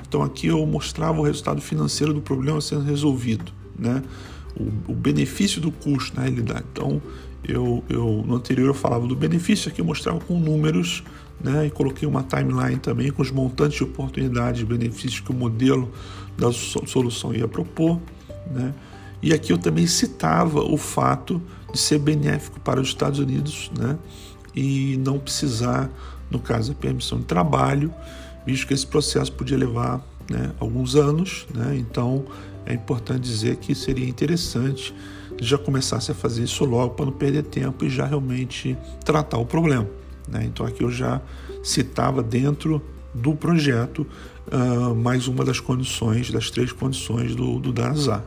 então 0.08 0.22
aqui 0.22 0.48
eu 0.48 0.66
mostrava 0.66 1.20
o 1.20 1.24
resultado 1.24 1.62
financeiro 1.62 2.14
do 2.14 2.22
problema 2.22 2.60
sendo 2.62 2.84
resolvido, 2.84 3.52
né, 3.78 4.04
o, 4.60 4.92
o 4.92 4.96
benefício 4.96 5.62
do 5.62 5.72
custo 5.72 6.16
na 6.16 6.24
realidade. 6.24 6.64
Então, 6.72 7.02
eu, 7.44 7.84
eu, 7.88 8.24
no 8.28 8.36
anterior 8.36 8.68
eu 8.68 8.74
falava 8.74 9.08
do 9.08 9.16
benefício, 9.16 9.70
aqui 9.70 9.82
eu 9.82 9.86
mostrava 9.86 10.20
com 10.20 10.40
números 10.40 11.04
né, 11.40 11.68
e 11.68 11.70
coloquei 11.70 12.08
uma 12.08 12.24
timeline 12.24 12.78
também 12.78 13.12
com 13.12 13.22
os 13.22 13.32
montantes 13.32 13.78
de 13.78 13.84
oportunidades 13.84 14.64
benefícios 14.64 15.20
que 15.20 15.32
o 15.32 15.36
modelo 15.36 15.92
da 16.38 16.52
solução 16.52 17.34
ia 17.34 17.48
propor. 17.48 18.00
Né? 18.52 18.74
E 19.22 19.34
aqui 19.34 19.52
eu 19.52 19.58
também 19.58 19.88
citava 19.88 20.60
o 20.60 20.78
fato 20.78 21.42
de 21.72 21.80
ser 21.80 22.00
benéfico 22.00 22.60
para 22.60 22.80
os 22.80 22.90
Estados 22.90 23.20
Unidos 23.20 23.72
né? 23.78 23.98
e 24.56 25.00
não 25.04 25.20
precisar, 25.20 25.90
no 26.30 26.40
caso 26.40 26.74
da 26.74 26.80
permissão 26.80 27.20
de 27.20 27.26
trabalho, 27.26 27.94
visto 28.48 28.66
que 28.66 28.74
esse 28.74 28.88
processo 28.88 29.30
podia 29.34 29.58
levar 29.58 30.02
né, 30.30 30.54
alguns 30.58 30.96
anos. 30.96 31.46
Né? 31.54 31.76
Então 31.78 32.24
é 32.66 32.74
importante 32.74 33.20
dizer 33.20 33.58
que 33.58 33.76
seria 33.76 34.08
interessante 34.08 34.96
já 35.40 35.58
começasse 35.58 36.10
a 36.10 36.16
fazer 36.16 36.44
isso 36.44 36.66
logo 36.66 36.96
para 36.96 37.06
não 37.06 37.12
perder 37.12 37.44
tempo 37.44 37.86
e 37.86 37.90
já 37.90 38.08
realmente 38.08 38.76
tratar 39.06 39.38
o 39.38 39.46
problema. 39.46 39.88
Né? 40.28 40.46
Então 40.46 40.66
aqui 40.66 40.82
eu 40.82 40.90
já 40.90 41.22
citava 41.62 42.24
dentro 42.24 42.82
do 43.14 43.36
projeto 43.36 44.08
uh, 44.48 44.96
mais 44.96 45.28
uma 45.28 45.44
das 45.46 45.60
condições, 45.60 46.32
das 46.32 46.50
três 46.50 46.72
condições 46.72 47.36
do, 47.36 47.60
do 47.60 47.72
DASA. 47.72 48.24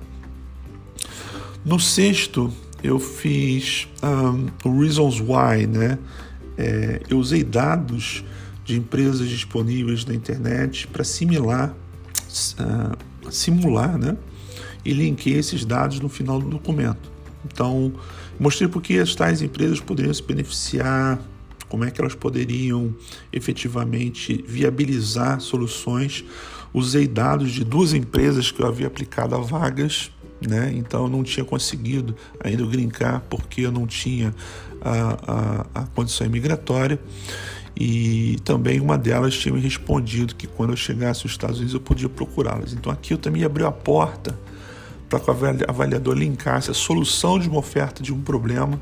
No 1.64 1.80
sexto, 1.80 2.52
eu 2.82 2.98
fiz 2.98 3.88
um, 4.02 4.06
ah, 4.06 4.68
o 4.68 4.80
Reasons 4.80 5.20
Why, 5.20 5.66
né? 5.66 5.98
É, 6.56 7.00
eu 7.08 7.18
usei 7.18 7.42
dados 7.42 8.24
de 8.70 8.78
empresas 8.78 9.28
disponíveis 9.28 10.04
na 10.04 10.14
internet 10.14 10.86
para 10.86 11.04
simular, 11.04 11.74
uh, 12.58 13.32
simular, 13.32 13.98
né? 13.98 14.16
E 14.84 14.92
linkei 14.92 15.34
esses 15.34 15.64
dados 15.64 16.00
no 16.00 16.08
final 16.08 16.40
do 16.40 16.48
documento. 16.48 17.10
Então, 17.44 17.92
mostrei 18.38 18.68
por 18.68 18.80
que 18.80 18.98
as 18.98 19.14
tais 19.14 19.42
empresas 19.42 19.80
poderiam 19.80 20.14
se 20.14 20.22
beneficiar 20.22 21.20
como 21.68 21.84
é 21.84 21.90
que 21.90 22.00
elas 22.00 22.14
poderiam 22.14 22.94
efetivamente 23.32 24.44
viabilizar 24.46 25.40
soluções. 25.40 26.24
Usei 26.74 27.06
dados 27.06 27.52
de 27.52 27.64
duas 27.64 27.94
empresas 27.94 28.50
que 28.50 28.60
eu 28.60 28.66
havia 28.66 28.88
aplicado 28.88 29.34
a 29.34 29.38
vagas, 29.38 30.10
né? 30.40 30.72
então 30.74 31.04
eu 31.04 31.08
não 31.08 31.22
tinha 31.22 31.44
conseguido 31.44 32.14
ainda 32.42 32.64
grincar 32.66 33.20
porque 33.30 33.62
eu 33.62 33.72
não 33.72 33.86
tinha 33.86 34.34
a, 34.80 35.66
a, 35.74 35.82
a 35.82 35.86
condição 35.86 36.26
imigratória. 36.26 36.98
E 37.80 38.36
também 38.44 38.78
uma 38.78 38.98
delas 38.98 39.34
tinha 39.34 39.54
me 39.54 39.58
respondido 39.58 40.34
que 40.34 40.46
quando 40.46 40.68
eu 40.68 40.76
chegasse 40.76 41.22
aos 41.22 41.32
Estados 41.32 41.56
Unidos 41.56 41.72
eu 41.72 41.80
podia 41.80 42.10
procurá-las. 42.10 42.74
Então 42.74 42.92
aqui 42.92 43.14
eu 43.14 43.18
também 43.18 43.42
abri 43.42 43.64
a 43.64 43.72
porta 43.72 44.38
para 45.08 45.18
que 45.18 45.30
o 45.30 45.34
avaliador 45.66 46.14
linkasse 46.14 46.70
a 46.70 46.74
solução 46.74 47.38
de 47.38 47.48
uma 47.48 47.58
oferta 47.58 48.02
de 48.02 48.12
um 48.12 48.20
problema 48.20 48.76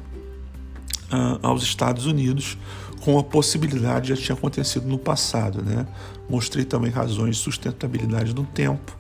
uh, 1.12 1.38
aos 1.40 1.62
Estados 1.62 2.07
Unidos, 2.07 2.59
com 3.00 3.17
a 3.21 3.23
possibilidade 3.23 4.09
já 4.09 4.17
tinha 4.17 4.37
acontecido 4.37 4.88
no 4.88 4.99
passado. 4.99 5.62
Né? 5.62 5.87
Mostrei 6.28 6.64
também 6.64 6.90
razões 6.90 7.37
de 7.37 7.43
sustentabilidade 7.43 8.35
no 8.35 8.43
tempo, 8.43 8.97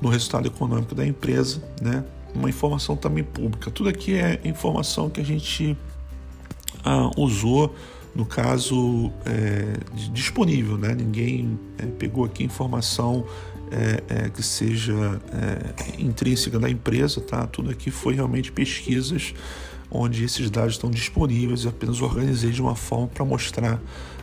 no 0.00 0.08
resultado 0.08 0.48
econômico 0.48 0.96
da 0.96 1.06
empresa, 1.06 1.62
né? 1.80 2.02
uma 2.34 2.48
informação 2.48 2.96
também 2.96 3.22
pública. 3.22 3.70
Tudo 3.70 3.88
aqui 3.88 4.14
é 4.14 4.40
informação 4.44 5.08
que 5.08 5.20
a 5.20 5.24
gente 5.24 5.76
uh, 6.84 7.22
usou 7.22 7.72
no 8.14 8.26
caso 8.26 9.10
é, 9.24 9.74
disponível, 10.12 10.76
né? 10.76 10.94
Ninguém 10.94 11.58
é, 11.78 11.86
pegou 11.86 12.24
aqui 12.24 12.44
informação 12.44 13.24
é, 13.70 14.24
é 14.24 14.28
que 14.28 14.42
seja 14.42 14.92
é, 15.32 16.00
intrínseca 16.02 16.58
da 16.58 16.68
empresa, 16.68 17.20
tá? 17.20 17.46
Tudo 17.46 17.70
aqui 17.70 17.90
foi 17.90 18.14
realmente 18.14 18.52
pesquisas 18.52 19.34
onde 19.90 20.24
esses 20.24 20.50
dados 20.50 20.74
estão 20.74 20.90
disponíveis. 20.90 21.64
Eu 21.64 21.70
apenas 21.70 22.00
organizei 22.00 22.50
de 22.50 22.60
uma 22.60 22.74
forma 22.74 23.08
para 23.08 23.24
mostrar 23.24 23.80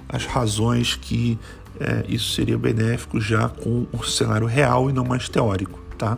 as 0.07 0.25
razões 0.25 0.95
que 0.95 1.37
é, 1.79 2.05
isso 2.07 2.33
seria 2.33 2.57
benéfico 2.57 3.19
já 3.19 3.47
com 3.49 3.87
o 3.91 4.03
cenário 4.03 4.47
real 4.47 4.89
e 4.89 4.93
não 4.93 5.05
mais 5.05 5.29
teórico. 5.29 5.79
Tá? 5.97 6.17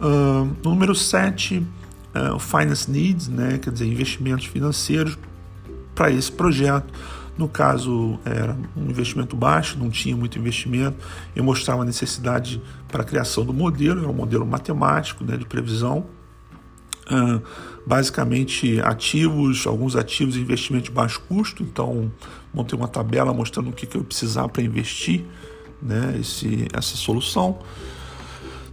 Uh, 0.00 0.56
número 0.64 0.94
7, 0.94 1.58
uh, 1.58 2.38
Finance 2.38 2.90
Needs, 2.90 3.28
né, 3.28 3.58
quer 3.58 3.70
dizer, 3.70 3.86
investimentos 3.86 4.46
financeiros 4.46 5.16
para 6.00 6.10
esse 6.10 6.32
projeto. 6.32 6.90
No 7.36 7.46
caso, 7.46 8.18
era 8.24 8.56
um 8.74 8.88
investimento 8.88 9.36
baixo, 9.36 9.78
não 9.78 9.90
tinha 9.90 10.16
muito 10.16 10.38
investimento. 10.38 10.96
Eu 11.36 11.44
mostrava 11.44 11.82
a 11.82 11.84
necessidade 11.84 12.62
para 12.88 13.02
a 13.02 13.04
criação 13.04 13.44
do 13.44 13.52
modelo, 13.52 14.02
é 14.06 14.08
um 14.08 14.14
modelo 14.14 14.46
matemático 14.46 15.22
né, 15.22 15.36
de 15.36 15.44
previsão 15.44 16.06
uh, 17.10 17.42
basicamente 17.86 18.80
ativos, 18.80 19.66
alguns 19.66 19.94
ativos 19.94 20.36
e 20.36 20.40
investimento 20.40 20.86
de 20.86 20.90
baixo 20.90 21.20
custo. 21.28 21.62
Então, 21.62 22.10
montei 22.52 22.78
uma 22.78 22.88
tabela 22.88 23.34
mostrando 23.34 23.68
o 23.68 23.72
que, 23.72 23.84
que 23.84 23.98
eu 23.98 24.02
precisar 24.02 24.48
para 24.48 24.62
investir 24.62 25.26
né, 25.82 26.16
esse, 26.18 26.66
essa 26.72 26.96
solução. 26.96 27.58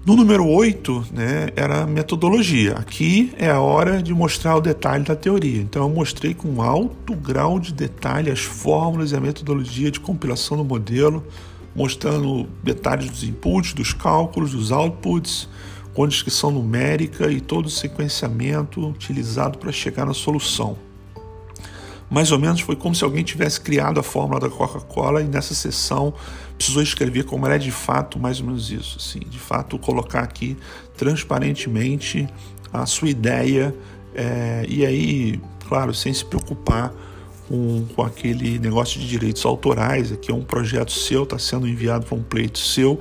No 0.07 0.15
número 0.15 0.47
8, 0.47 1.07
né, 1.11 1.49
era 1.53 1.85
metodologia. 1.85 2.75
Aqui 2.75 3.33
é 3.37 3.49
a 3.49 3.59
hora 3.59 4.01
de 4.01 4.13
mostrar 4.13 4.55
o 4.55 4.61
detalhe 4.61 5.03
da 5.03 5.17
teoria. 5.17 5.59
Então, 5.59 5.83
eu 5.83 5.89
mostrei 5.93 6.33
com 6.33 6.61
alto 6.61 7.13
grau 7.13 7.59
de 7.59 7.73
detalhe 7.73 8.31
as 8.31 8.39
fórmulas 8.39 9.11
e 9.11 9.17
a 9.17 9.19
metodologia 9.19 9.91
de 9.91 9.99
compilação 9.99 10.55
do 10.55 10.63
modelo, 10.63 11.25
mostrando 11.75 12.47
detalhes 12.63 13.09
dos 13.09 13.23
inputs, 13.25 13.73
dos 13.73 13.91
cálculos, 13.91 14.53
dos 14.53 14.71
outputs, 14.71 15.49
com 15.93 16.07
descrição 16.07 16.51
numérica 16.51 17.29
e 17.29 17.41
todo 17.41 17.65
o 17.65 17.69
sequenciamento 17.69 18.87
utilizado 18.87 19.57
para 19.57 19.73
chegar 19.73 20.05
na 20.05 20.13
solução. 20.13 20.86
Mais 22.09 22.31
ou 22.31 22.39
menos 22.39 22.61
foi 22.61 22.75
como 22.75 22.95
se 22.95 23.03
alguém 23.03 23.23
tivesse 23.23 23.59
criado 23.59 23.99
a 23.99 24.03
fórmula 24.03 24.39
da 24.39 24.49
Coca-Cola 24.49 25.21
e 25.21 25.25
nessa 25.25 25.53
sessão 25.53 26.13
precisou 26.55 26.81
escrever 26.81 27.25
como 27.25 27.45
era 27.45 27.59
de 27.59 27.71
fato, 27.71 28.17
mais 28.17 28.39
ou 28.39 28.47
menos 28.47 28.71
isso, 28.71 28.97
assim, 28.99 29.19
de 29.19 29.37
fato 29.37 29.77
colocar 29.77 30.21
aqui 30.21 30.57
transparentemente 30.95 32.27
a 32.71 32.85
sua 32.85 33.09
ideia 33.09 33.75
é, 34.17 34.65
e 34.67 34.83
aí, 34.83 35.39
claro, 35.67 35.93
sem 35.93 36.11
se 36.11 36.25
preocupar 36.25 36.91
com, 37.47 37.85
com 37.95 38.01
aquele 38.01 38.57
negócio 38.57 38.99
de 38.99 39.07
direitos 39.07 39.45
autorais, 39.45 40.11
aqui 40.11 40.31
é 40.31 40.33
um 40.33 40.43
projeto 40.43 40.91
seu, 40.91 41.23
está 41.23 41.37
sendo 41.37 41.67
enviado 41.67 42.05
para 42.05 42.15
um 42.15 42.23
pleito 42.23 42.57
seu. 42.57 42.99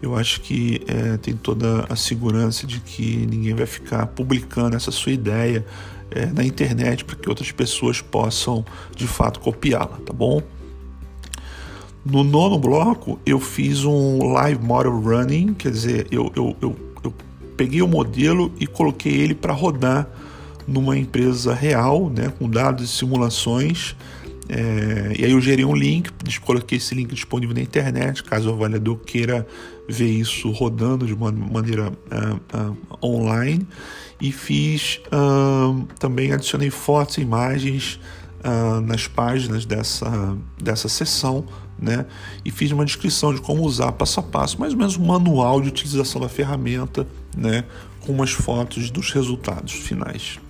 Eu 0.00 0.16
acho 0.16 0.40
que 0.40 0.82
é, 0.86 1.16
tem 1.16 1.34
toda 1.34 1.84
a 1.88 1.96
segurança 1.96 2.66
de 2.66 2.80
que 2.80 3.26
ninguém 3.26 3.54
vai 3.54 3.66
ficar 3.66 4.06
publicando 4.06 4.76
essa 4.76 4.90
sua 4.90 5.12
ideia 5.12 5.64
é, 6.14 6.26
na 6.26 6.44
internet 6.44 7.04
para 7.04 7.16
que 7.16 7.28
outras 7.28 7.50
pessoas 7.50 8.00
possam 8.00 8.64
de 8.94 9.06
fato 9.06 9.40
copiá-la, 9.40 9.98
tá 10.04 10.12
bom? 10.12 10.42
No 12.04 12.24
nono 12.24 12.58
bloco 12.58 13.18
eu 13.24 13.38
fiz 13.38 13.84
um 13.84 14.32
live 14.32 14.62
model 14.64 15.00
running, 15.00 15.54
quer 15.54 15.70
dizer, 15.70 16.06
eu, 16.10 16.32
eu, 16.34 16.56
eu, 16.60 16.76
eu 17.04 17.14
peguei 17.56 17.82
o 17.82 17.88
modelo 17.88 18.52
e 18.58 18.66
coloquei 18.66 19.12
ele 19.12 19.34
para 19.34 19.52
rodar 19.52 20.08
numa 20.66 20.96
empresa 20.96 21.54
real, 21.54 22.10
né, 22.10 22.32
com 22.38 22.48
dados 22.48 22.84
e 22.84 22.88
simulações. 22.88 23.96
É, 24.54 25.14
e 25.18 25.24
aí 25.24 25.32
eu 25.32 25.40
gerei 25.40 25.64
um 25.64 25.74
link, 25.74 26.10
coloquei 26.44 26.76
esse 26.76 26.94
link 26.94 27.14
disponível 27.14 27.54
na 27.54 27.62
internet, 27.62 28.22
caso 28.22 28.50
o 28.50 28.52
avaliador 28.52 28.98
queira 28.98 29.46
ver 29.88 30.10
isso 30.10 30.50
rodando 30.50 31.06
de 31.06 31.14
uma 31.14 31.32
maneira 31.32 31.88
uh, 31.90 32.70
uh, 32.70 32.76
online. 33.02 33.66
E 34.20 34.30
fiz 34.30 35.00
uh, 35.06 35.86
também 35.98 36.32
adicionei 36.32 36.68
fotos 36.68 37.16
e 37.16 37.22
imagens 37.22 37.98
nas 38.84 39.06
páginas 39.06 39.64
dessa, 39.64 40.36
dessa 40.60 40.88
sessão, 40.88 41.44
né? 41.78 42.06
E 42.44 42.50
fiz 42.50 42.72
uma 42.72 42.84
descrição 42.84 43.32
de 43.32 43.40
como 43.40 43.62
usar 43.62 43.92
passo 43.92 44.18
a 44.18 44.22
passo, 44.24 44.58
mais 44.58 44.72
ou 44.72 44.80
menos 44.80 44.96
um 44.96 45.04
manual 45.04 45.60
de 45.60 45.68
utilização 45.68 46.20
da 46.20 46.28
ferramenta, 46.28 47.06
né? 47.36 47.62
Com 48.00 48.10
umas 48.10 48.32
fotos 48.32 48.90
dos 48.90 49.12
resultados 49.12 49.74
finais. 49.74 50.40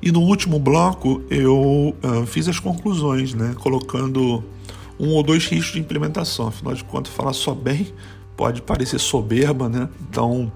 E 0.00 0.12
no 0.12 0.20
último 0.20 0.58
bloco 0.58 1.22
eu 1.28 1.94
uh, 2.02 2.26
fiz 2.26 2.48
as 2.48 2.58
conclusões, 2.58 3.34
né, 3.34 3.54
colocando 3.60 4.44
um 4.98 5.10
ou 5.10 5.22
dois 5.22 5.46
riscos 5.46 5.72
de 5.72 5.80
implementação. 5.80 6.48
Afinal 6.48 6.74
de 6.74 6.84
contas, 6.84 7.12
falar 7.12 7.32
só 7.32 7.54
bem 7.54 7.88
pode 8.36 8.62
parecer 8.62 9.00
soberba, 9.00 9.68
né? 9.68 9.88
Então 10.08 10.52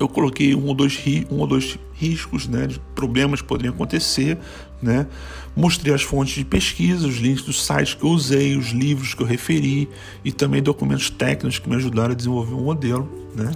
eu 0.00 0.08
coloquei 0.08 0.54
um 0.54 0.66
ou 0.66 0.74
dois, 0.74 0.98
um 1.30 1.38
ou 1.40 1.46
dois 1.46 1.78
riscos, 1.92 2.48
né, 2.48 2.66
de 2.66 2.80
problemas 2.94 3.42
que 3.42 3.46
poderiam 3.46 3.74
acontecer, 3.74 4.38
né? 4.80 5.06
Mostrei 5.54 5.92
as 5.92 6.00
fontes 6.00 6.34
de 6.34 6.44
pesquisa, 6.44 7.06
os 7.06 7.16
links 7.16 7.44
dos 7.44 7.62
sites 7.62 7.92
que 7.92 8.02
eu 8.02 8.08
usei, 8.08 8.56
os 8.56 8.68
livros 8.68 9.12
que 9.12 9.22
eu 9.22 9.26
referi 9.26 9.90
e 10.24 10.32
também 10.32 10.62
documentos 10.62 11.10
técnicos 11.10 11.58
que 11.58 11.68
me 11.68 11.76
ajudaram 11.76 12.12
a 12.12 12.14
desenvolver 12.14 12.54
um 12.54 12.64
modelo, 12.64 13.06
né? 13.36 13.52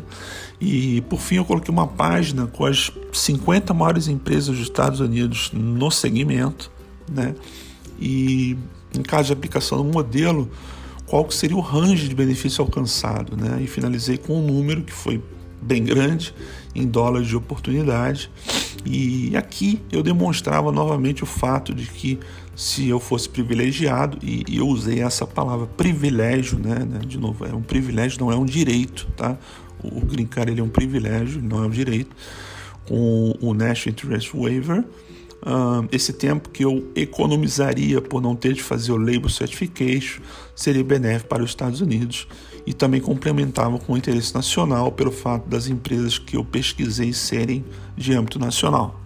E 0.61 1.01
por 1.03 1.19
fim 1.19 1.37
eu 1.37 1.47
coloquei 1.47 1.73
uma 1.73 1.87
página 1.87 2.47
com 2.47 2.67
as 2.67 2.93
50 3.11 3.73
maiores 3.73 4.07
empresas 4.07 4.57
dos 4.57 4.61
Estados 4.61 5.01
Unidos 5.01 5.51
no 5.55 5.91
segmento, 5.91 6.71
né? 7.11 7.35
E 7.99 8.59
em 8.95 9.03
caso 9.03 9.29
de 9.29 9.33
aplicação 9.33 9.79
do 9.79 9.85
modelo, 9.85 10.51
qual 11.07 11.25
que 11.25 11.35
seria 11.35 11.57
o 11.57 11.61
range 11.61 12.07
de 12.07 12.15
benefício 12.15 12.61
alcançado, 12.61 13.35
né? 13.35 13.63
E 13.63 13.67
finalizei 13.67 14.19
com 14.19 14.39
um 14.39 14.47
número 14.47 14.83
que 14.83 14.93
foi 14.93 15.23
bem 15.65 15.83
grande 15.83 16.35
em 16.75 16.87
dólares 16.87 17.29
de 17.29 17.37
oportunidade. 17.37 18.31
E 18.85 19.35
aqui 19.37 19.81
eu 19.91 20.03
demonstrava 20.03 20.71
novamente 20.71 21.23
o 21.23 21.27
fato 21.27 21.75
de 21.75 21.87
que 21.87 22.19
se 22.55 22.89
eu 22.89 23.01
fosse 23.01 23.29
privilegiado, 23.29 24.19
e, 24.23 24.45
eu 24.57 24.69
usei 24.69 25.01
essa 25.01 25.27
palavra 25.27 25.67
privilégio, 25.67 26.59
né, 26.59 26.81
né, 26.81 27.01
De 27.07 27.19
novo, 27.19 27.45
é 27.45 27.55
um 27.55 27.63
privilégio, 27.63 28.21
não 28.21 28.31
é 28.31 28.37
um 28.37 28.45
direito, 28.45 29.07
tá? 29.17 29.37
O, 29.83 29.99
o 29.99 30.01
green 30.05 30.27
card 30.27 30.53
ele 30.53 30.61
é 30.61 30.65
um 30.65 30.69
privilégio, 30.69 31.43
não 31.43 31.65
é 31.65 31.67
um 31.67 31.71
direito. 31.71 32.15
Com 32.87 33.35
o 33.41 33.55
National 33.55 33.93
Interest 33.93 34.31
Waiver, 34.37 34.85
esse 35.91 36.13
tempo 36.13 36.49
que 36.49 36.65
eu 36.65 36.91
economizaria 36.95 38.01
por 38.01 38.21
não 38.21 38.35
ter 38.35 38.55
de 38.55 38.63
fazer 38.63 38.93
o 38.93 38.97
Label 38.97 39.29
Certification 39.29 40.23
seria 40.55 40.83
benéfico 40.83 41.29
para 41.29 41.43
os 41.43 41.51
Estados 41.51 41.81
Unidos 41.81 42.27
e 42.67 42.73
também 42.73 43.01
complementava 43.01 43.79
com 43.79 43.93
o 43.93 43.97
interesse 43.97 44.35
nacional 44.35 44.91
pelo 44.91 45.11
fato 45.11 45.49
das 45.49 45.69
empresas 45.69 46.19
que 46.19 46.37
eu 46.37 46.45
pesquisei 46.45 47.13
serem 47.13 47.65
de 47.97 48.15
âmbito 48.15 48.39
nacional. 48.39 49.01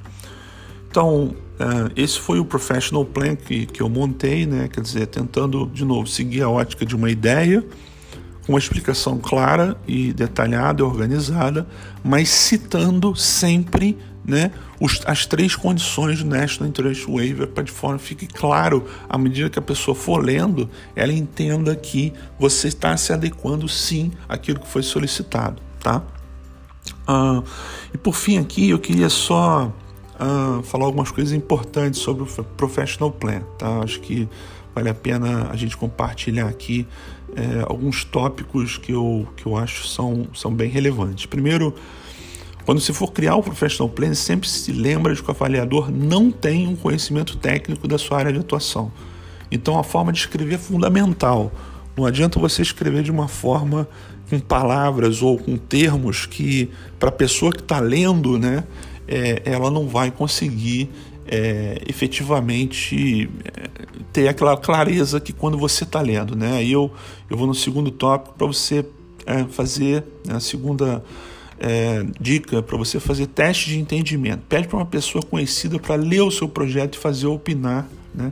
Então, 0.91 1.27
uh, 1.27 1.93
esse 1.97 2.19
foi 2.19 2.39
o 2.41 2.45
professional 2.45 3.05
plan 3.05 3.37
que, 3.37 3.67
que 3.67 3.83
eu 3.83 3.89
montei, 3.89 4.47
né? 4.47 4.69
quer 4.69 4.81
dizer, 4.81 5.07
tentando 5.07 5.67
de 5.67 5.85
novo 5.85 6.07
seguir 6.07 6.43
a 6.43 6.49
ótica 6.49 6.87
de 6.87 6.97
uma 6.97 7.11
ideia, 7.11 7.65
com 8.47 8.53
uma 8.53 8.59
explicação 8.59 9.19
clara 9.19 9.77
e 9.87 10.13
detalhada 10.13 10.81
e 10.81 10.85
organizada, 10.85 11.67
mas 12.03 12.31
citando 12.31 13.15
sempre 13.15 13.99
né, 14.29 14.53
os, 14.79 15.01
as 15.07 15.25
três 15.25 15.57
condições 15.57 16.23
do 16.23 16.29
National 16.29 16.69
Interest 16.69 17.07
Waiver 17.11 17.49
para 17.49 17.65
de 17.65 17.73
forma 17.73 17.99
fique 17.99 18.27
claro, 18.27 18.85
à 19.09 19.17
medida 19.17 19.49
que 19.49 19.59
a 19.59 19.63
pessoa 19.63 19.95
for 19.95 20.23
lendo, 20.23 20.69
ela 20.95 21.15
entenda 21.15 21.75
que 21.75 22.13
você 22.39 22.69
está 22.69 22.95
se 22.99 23.11
adequando 23.11 23.67
sim 23.67 24.13
àquilo 24.29 24.61
que 24.61 24.69
foi 24.69 24.83
solicitado, 24.83 25.63
tá? 25.81 26.03
Uh, 27.09 27.43
e 27.95 27.97
por 27.97 28.15
fim 28.15 28.37
aqui 28.37 28.69
eu 28.69 28.79
queria 28.79 29.09
só 29.09 29.73
uh, 30.21 30.63
falar 30.63 30.85
algumas 30.85 31.11
coisas 31.11 31.33
importantes 31.33 32.01
sobre 32.01 32.25
o 32.25 32.27
Professional 32.27 33.11
Plan, 33.11 33.41
tá? 33.59 33.79
Acho 33.79 33.99
que 34.01 34.29
vale 34.75 34.91
a 34.91 34.95
pena 34.95 35.49
a 35.51 35.57
gente 35.57 35.75
compartilhar 35.75 36.49
aqui 36.49 36.87
é, 37.35 37.65
alguns 37.67 38.05
tópicos 38.05 38.79
que 38.79 38.93
eu, 38.93 39.27
que 39.37 39.47
eu 39.47 39.57
acho 39.57 39.87
são, 39.87 40.29
são 40.35 40.53
bem 40.53 40.69
relevantes. 40.69 41.27
Primeiro, 41.27 41.75
quando 42.69 42.81
você 42.83 42.93
for 42.93 43.11
criar 43.13 43.35
o 43.35 43.43
Professional 43.43 43.89
Plan, 43.89 44.13
sempre 44.13 44.47
se 44.47 44.73
lembra 44.73 45.15
de 45.15 45.23
que 45.23 45.29
o 45.29 45.31
avaliador 45.31 45.91
não 45.91 46.31
tem 46.31 46.69
um 46.69 46.77
conhecimento 46.77 47.39
técnico 47.39 47.89
da 47.89 47.97
sua 47.97 48.19
área 48.19 48.31
de 48.31 48.41
atuação. 48.41 48.93
Então 49.51 49.79
a 49.79 49.83
forma 49.83 50.13
de 50.13 50.19
escrever 50.19 50.57
é 50.57 50.59
fundamental. 50.59 51.51
Não 51.97 52.05
adianta 52.05 52.39
você 52.39 52.61
escrever 52.61 53.03
de 53.03 53.11
uma 53.11 53.27
forma 53.27 53.89
com 54.29 54.39
palavras 54.39 55.23
ou 55.23 55.39
com 55.39 55.57
termos 55.57 56.27
que, 56.27 56.69
para 56.99 57.09
a 57.09 57.13
pessoa 57.13 57.51
que 57.53 57.63
está 57.63 57.81
lendo, 57.81 58.39
né, 58.39 58.63
é, 59.09 59.41
ela 59.47 59.71
não 59.71 59.89
vai 59.89 60.11
conseguir 60.11 60.91
é, 61.27 61.81
efetivamente 61.89 63.31
é, 63.47 63.71
ter 64.13 64.29
aquela 64.29 64.59
clareza 64.59 65.19
que 65.19 65.33
quando 65.33 65.57
você 65.57 65.85
está 65.85 66.03
lendo. 66.03 66.37
Né? 66.37 66.59
Aí 66.59 66.71
eu, 66.71 66.93
eu 67.31 67.37
vou 67.39 67.47
no 67.47 67.55
segundo 67.55 67.91
tópico 67.91 68.35
para 68.37 68.47
você 68.47 68.85
é, 69.25 69.45
fazer 69.45 70.05
né, 70.27 70.35
a 70.35 70.41
segunda 70.41 71.03
é, 71.61 72.05
dica 72.21 72.63
para 72.63 72.77
você 72.77 73.01
fazer 73.01 73.27
teste 73.27 73.71
de 73.71 73.79
entendimento. 73.79 74.43
Pede 74.49 74.69
para 74.69 74.77
uma 74.77 74.87
pessoa 74.87 75.23
conhecida 75.23 75.79
para 75.79 75.97
ler 75.97 76.23
o 76.23 76.31
seu 76.31 76.49
projeto 76.49 76.95
e 76.95 76.99
fazer 76.99 77.27
opinar, 77.27 77.89
né? 78.15 78.31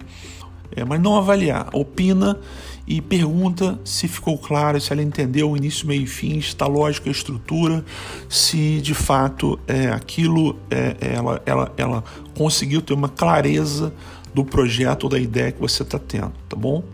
É, 0.74 0.84
mas 0.84 1.00
não 1.00 1.16
avaliar. 1.16 1.68
Opina 1.72 2.38
e 2.86 3.00
pergunta 3.00 3.78
se 3.84 4.06
ficou 4.06 4.36
claro, 4.36 4.80
se 4.80 4.92
ela 4.92 5.02
entendeu 5.02 5.50
o 5.50 5.56
início, 5.56 5.86
meio 5.86 6.02
e 6.02 6.06
fim, 6.06 6.40
se 6.40 6.48
está 6.48 6.66
lógica 6.66 7.08
a 7.08 7.12
estrutura, 7.12 7.84
se 8.28 8.80
de 8.80 8.94
fato 8.94 9.58
é, 9.66 9.88
aquilo 9.88 10.56
é, 10.70 10.96
ela, 11.00 11.42
ela, 11.46 11.72
ela 11.76 12.04
conseguiu 12.36 12.82
ter 12.82 12.94
uma 12.94 13.08
clareza 13.08 13.92
do 14.34 14.44
projeto 14.44 15.04
ou 15.04 15.10
da 15.10 15.18
ideia 15.18 15.50
que 15.50 15.60
você 15.60 15.82
está 15.82 15.98
tendo, 15.98 16.32
tá 16.48 16.56
bom? 16.56 16.84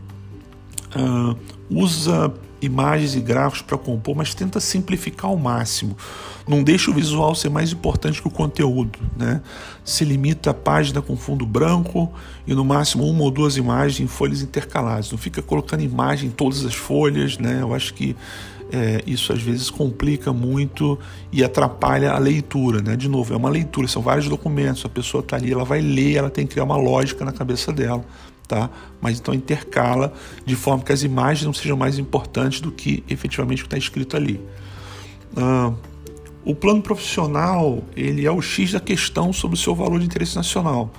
Uh, 0.95 1.37
usa 1.71 2.33
imagens 2.63 3.15
e 3.15 3.21
gráficos 3.21 3.63
para 3.63 3.77
compor, 3.77 4.17
mas 4.17 4.35
tenta 4.35 4.61
simplificar 4.61 5.31
ao 5.31 5.37
máximo. 5.37 5.97
Não 6.47 6.63
deixa 6.63 6.91
o 6.91 6.95
visual 6.95 7.35
ser 7.35 7.51
mais 7.51 7.73
importante 7.73 8.23
que 8.23 8.29
o 8.29 8.31
conteúdo, 8.31 8.99
né? 9.17 9.43
Se 9.85 10.05
limita 10.05 10.51
a 10.51 10.55
página 10.55 11.03
com 11.03 11.17
fundo 11.17 11.45
branco 11.45 12.13
e 12.47 12.55
no 12.55 12.65
máximo 12.65 13.05
uma 13.05 13.23
ou 13.25 13.31
duas 13.31 13.57
imagens 13.57 14.01
em 14.01 14.07
folhas 14.07 14.43
intercaladas. 14.43 15.11
Não 15.11 15.19
fica 15.19 15.43
colocando 15.43 15.83
imagem 15.83 16.29
em 16.29 16.33
todas 16.33 16.65
as 16.65 16.75
folhas, 16.75 17.37
né? 17.39 17.59
Eu 17.61 17.75
acho 17.75 17.93
que 17.95 18.17
é, 18.73 19.03
isso 19.07 19.33
às 19.33 19.43
vezes 19.43 19.69
complica 19.69 20.33
muito 20.33 20.99
e 21.31 21.45
atrapalha 21.45 22.13
a 22.13 22.19
leitura, 22.19 22.81
né? 22.81 22.97
De 22.97 23.09
novo, 23.09 23.35
é 23.35 23.37
uma 23.37 23.51
leitura, 23.51 23.87
são 23.87 24.01
vários 24.01 24.29
documentos, 24.29 24.85
a 24.85 24.89
pessoa 24.89 25.21
está 25.21 25.37
ali, 25.37 25.53
ela 25.53 25.65
vai 25.65 25.81
ler, 25.81 26.17
ela 26.17 26.31
tem 26.31 26.47
que 26.47 26.53
criar 26.53 26.65
uma 26.65 26.77
lógica 26.77 27.25
na 27.25 27.33
cabeça 27.33 27.73
dela 27.73 28.05
tá? 28.47 28.71
Mas 29.01 29.19
então 29.19 29.33
intercala 29.35 30.13
de 30.45 30.57
forma 30.57 30.85
que 30.85 30.93
as 30.93 31.03
imagens 31.03 31.45
não 31.45 31.55
sejam 31.55 31.77
mais 31.77 31.99
importantes 31.99 32.61
do 32.61 32.71
que 32.71 33.03
efetivamente 33.09 33.63
que 33.63 33.67
está 33.67 33.79
escrito 33.79 34.17
ali. 34.17 34.41
Ah, 35.37 35.73
o 36.45 36.55
plano 36.55 36.83
profissional 36.83 37.83
ele 37.97 38.27
é 38.27 38.31
o 38.31 38.43
X 38.43 38.73
da 38.73 38.81
questão 38.81 39.33
sobre 39.33 39.57
o 39.57 39.59
seu 39.59 39.75
valor 39.75 40.01
de 40.01 40.07
interesse 40.07 40.37
nacional. 40.37 40.91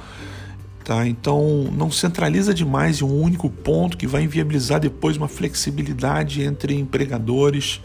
Tá? 0.83 1.07
Então 1.07 1.69
não 1.77 1.89
centraliza 1.89 2.53
demais 2.53 3.01
em 3.01 3.05
um 3.05 3.21
único 3.21 3.49
ponto 3.49 3.97
que 3.97 4.05
vai 4.05 4.23
inviabilizar 4.23 4.79
depois 4.79 5.15
uma 5.15 5.27
flexibilidade 5.27 6.41
entre 6.41 6.75
empregadores. 6.75 7.81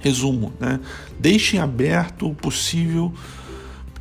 Resumo, 0.00 0.52
né? 0.58 0.80
deixem 1.18 1.60
aberto 1.60 2.30
o 2.30 2.34
possível 2.34 3.12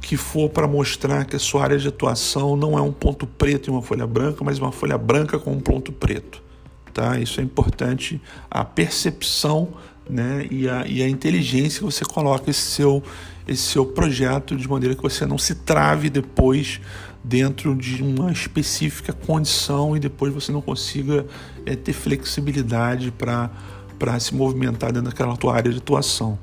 que 0.02 0.16
for 0.18 0.50
para 0.50 0.68
mostrar 0.68 1.26
que 1.26 1.36
a 1.36 1.40
sua 1.40 1.64
área 1.64 1.78
de 1.78 1.88
atuação 1.88 2.56
não 2.56 2.78
é 2.78 2.82
um 2.82 2.92
ponto 2.92 3.28
preto 3.28 3.70
em 3.70 3.74
uma 3.74 3.82
folha 3.82 4.08
branca, 4.08 4.44
mas 4.44 4.60
uma 4.60 4.72
folha 4.72 4.98
branca 4.98 5.38
com 5.38 5.52
um 5.52 5.60
ponto 5.60 5.92
preto. 5.92 6.42
Tá? 6.94 7.20
Isso 7.20 7.40
é 7.40 7.44
importante, 7.44 8.22
a 8.50 8.64
percepção 8.64 9.70
né, 10.10 10.48
e, 10.50 10.68
a, 10.68 10.88
e 10.88 11.04
a 11.04 11.08
inteligência 11.08 11.80
que 11.80 11.86
você 11.86 12.04
coloca 12.04 12.50
esse 12.50 12.62
seu, 12.62 13.04
esse 13.48 13.62
seu 13.62 13.86
projeto 13.86 14.56
de 14.56 14.68
maneira 14.68 14.96
que 14.96 15.02
você 15.02 15.26
não 15.26 15.38
se 15.38 15.56
trave 15.56 16.10
depois 16.10 16.82
dentro 17.24 17.76
de 17.76 18.02
uma 18.02 18.32
específica 18.32 19.14
condição 19.14 19.96
e 19.96 20.00
depois 20.00 20.34
você 20.34 20.52
não 20.52 20.62
consiga 20.62 21.26
é, 21.66 21.76
ter 21.76 21.94
flexibilidade 21.94 23.12
para 23.12 24.20
se 24.20 24.34
movimentar 24.34 24.92
dentro 24.92 25.10
daquela 25.10 25.36
tua 25.38 25.56
área 25.56 25.72
de 25.72 25.78
atuação. 25.78 26.40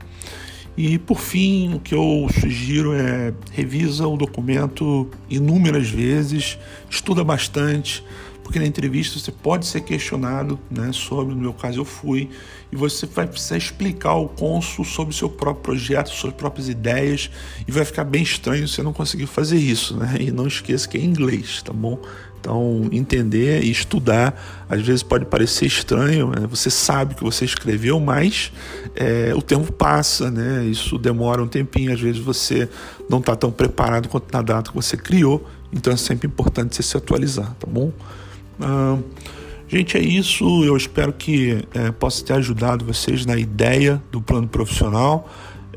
E 0.77 0.99
por 0.99 1.19
fim, 1.19 1.75
o 1.75 1.81
que 1.81 1.95
eu 1.95 2.29
sugiro 2.39 2.93
é 2.93 3.33
revisa 3.51 4.07
o 4.07 4.17
documento 4.17 5.09
inúmeras 5.29 5.89
vezes, 5.89 6.59
estuda 6.91 7.25
bastante, 7.25 8.05
porque 8.47 8.59
na 8.59 8.67
entrevista 8.67 9.19
você 9.19 9.33
pode 9.33 9.67
ser 9.67 9.81
questionado 9.81 10.59
né, 10.71 10.91
sobre, 10.93 11.35
no 11.35 11.41
meu 11.41 11.53
caso 11.53 11.81
eu 11.81 11.85
fui, 11.85 12.29
e 12.71 12.77
você 12.77 13.07
vai 13.07 13.27
precisar 13.27 13.57
explicar 13.57 14.11
ao 14.11 14.29
cônsul 14.29 14.85
sobre 14.85 15.15
o 15.15 15.17
seu 15.17 15.29
próprio 15.29 15.63
projeto, 15.63 16.11
suas 16.11 16.35
próprias 16.35 16.69
ideias, 16.69 17.31
e 17.67 17.73
vai 17.73 17.85
ficar 17.85 18.05
bem 18.05 18.23
estranho 18.23 18.69
você 18.69 18.83
não 18.83 18.93
conseguir 18.93 19.27
fazer 19.27 19.59
isso, 19.59 19.97
né? 19.97 20.17
E 20.21 20.31
não 20.31 20.47
esqueça 20.47 20.87
que 20.87 20.97
é 20.97 21.01
inglês, 21.01 21.63
tá 21.63 21.73
bom? 21.73 21.99
Então, 22.41 22.89
entender 22.93 23.65
e 23.65 23.71
estudar, 23.71 24.67
às 24.69 24.83
vezes 24.83 25.03
pode 25.03 25.25
parecer 25.25 25.67
estranho, 25.67 26.29
né? 26.29 26.47
você 26.49 26.71
sabe 26.71 27.15
que 27.15 27.25
você 27.25 27.45
escreveu, 27.45 27.99
mas 27.99 28.53
é, 28.95 29.33
o 29.35 29.43
tempo 29.43 29.73
passa, 29.73 30.31
né? 30.31 30.65
Isso 30.65 30.97
demora 30.97 31.43
um 31.43 31.49
tempinho, 31.49 31.93
às 31.93 32.01
vezes 32.01 32.21
você 32.21 32.69
não 33.11 33.19
está 33.19 33.35
tão 33.35 33.51
preparado 33.51 34.09
quanto 34.09 34.33
na 34.33 34.43
data 34.43 34.71
que 34.71 34.77
você 34.77 34.97
criou, 34.97 35.45
então 35.73 35.93
é 35.93 35.97
sempre 35.97 36.29
importante 36.29 36.77
você 36.77 36.83
se 36.83 36.97
atualizar, 36.97 37.55
tá 37.59 37.67
bom? 37.69 37.93
Ah, 38.61 38.99
gente, 39.69 39.97
é 39.97 40.01
isso. 40.01 40.65
Eu 40.65 40.77
espero 40.77 41.13
que 41.13 41.65
é, 41.75 41.91
possa 41.91 42.25
ter 42.25 42.35
ajudado 42.35 42.85
vocês 42.85 43.27
na 43.27 43.37
ideia 43.37 44.03
do 44.11 44.21
plano 44.21 44.49
profissional. 44.49 45.29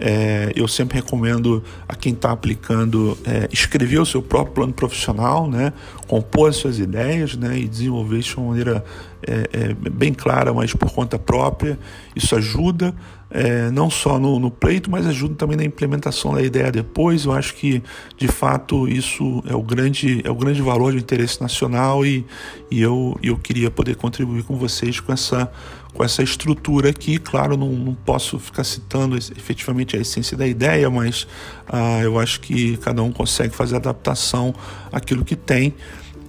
É, 0.02 0.54
eu 0.56 0.66
sempre 0.66 0.96
recomendo 0.96 1.62
a 1.88 1.94
quem 1.94 2.14
está 2.14 2.32
aplicando 2.32 3.18
é, 3.26 3.50
escrever 3.52 4.00
o 4.00 4.06
seu 4.06 4.22
próprio 4.22 4.56
plano 4.56 4.72
profissional, 4.72 5.50
né, 5.50 5.74
compor 6.10 6.50
as 6.50 6.56
suas 6.56 6.80
ideias 6.80 7.38
né, 7.38 7.56
e 7.60 7.68
desenvolver 7.68 8.18
isso 8.18 8.32
de 8.32 8.38
uma 8.38 8.48
maneira 8.48 8.84
é, 9.22 9.50
é 9.54 9.90
bem 9.92 10.12
clara, 10.12 10.52
mas 10.52 10.74
por 10.74 10.92
conta 10.92 11.20
própria. 11.20 11.78
Isso 12.16 12.36
ajuda 12.36 12.96
é, 13.30 13.70
não 13.70 13.92
só 13.92 14.18
no, 14.18 14.40
no, 14.40 14.50
pleito, 14.50 14.90
mas 14.90 15.06
ajuda 15.06 15.36
também 15.36 15.56
na 15.56 15.64
implementação 15.64 16.34
da 16.34 16.42
ideia 16.42 16.72
depois. 16.72 17.26
Eu 17.26 17.34
acho 17.34 17.54
que, 17.54 17.84
de 18.18 18.28
fato, 18.28 18.88
isso 18.88 19.44
é 19.48 19.56
o 19.56 19.62
grande, 19.62 20.22
é 20.24 20.32
o 20.32 20.36
grande 20.36 20.62
valor 20.64 20.94
de 20.94 20.98
interesse 20.98 21.40
nacional 21.40 22.04
e, 22.04 22.26
e 22.72 22.82
eu, 22.82 23.18
eu 23.22 23.38
queria 23.38 23.70
poder 23.70 23.96
contribuir 23.96 24.44
com 24.44 24.58
vocês 24.58 25.00
com 25.00 25.14
essa, 25.14 25.52
com 25.94 26.04
essa 26.04 26.24
estrutura 26.24 26.90
aqui. 26.90 27.20
Claro, 27.20 27.56
não, 27.56 27.70
não 27.70 27.94
posso 27.94 28.40
ficar 28.40 28.64
citando 28.64 29.16
efetivamente 29.16 29.96
a 29.96 30.00
essência 30.00 30.36
da 30.36 30.48
ideia, 30.48 30.90
mas 30.90 31.28
ah, 31.68 32.02
eu 32.02 32.18
acho 32.18 32.40
que 32.42 32.78
cada 32.78 33.04
um 33.04 33.12
consegue 33.12 33.56
fazer 33.56 33.76
adaptação 33.76 34.56
àquilo 34.92 35.24
que 35.24 35.36
tem. 35.36 35.76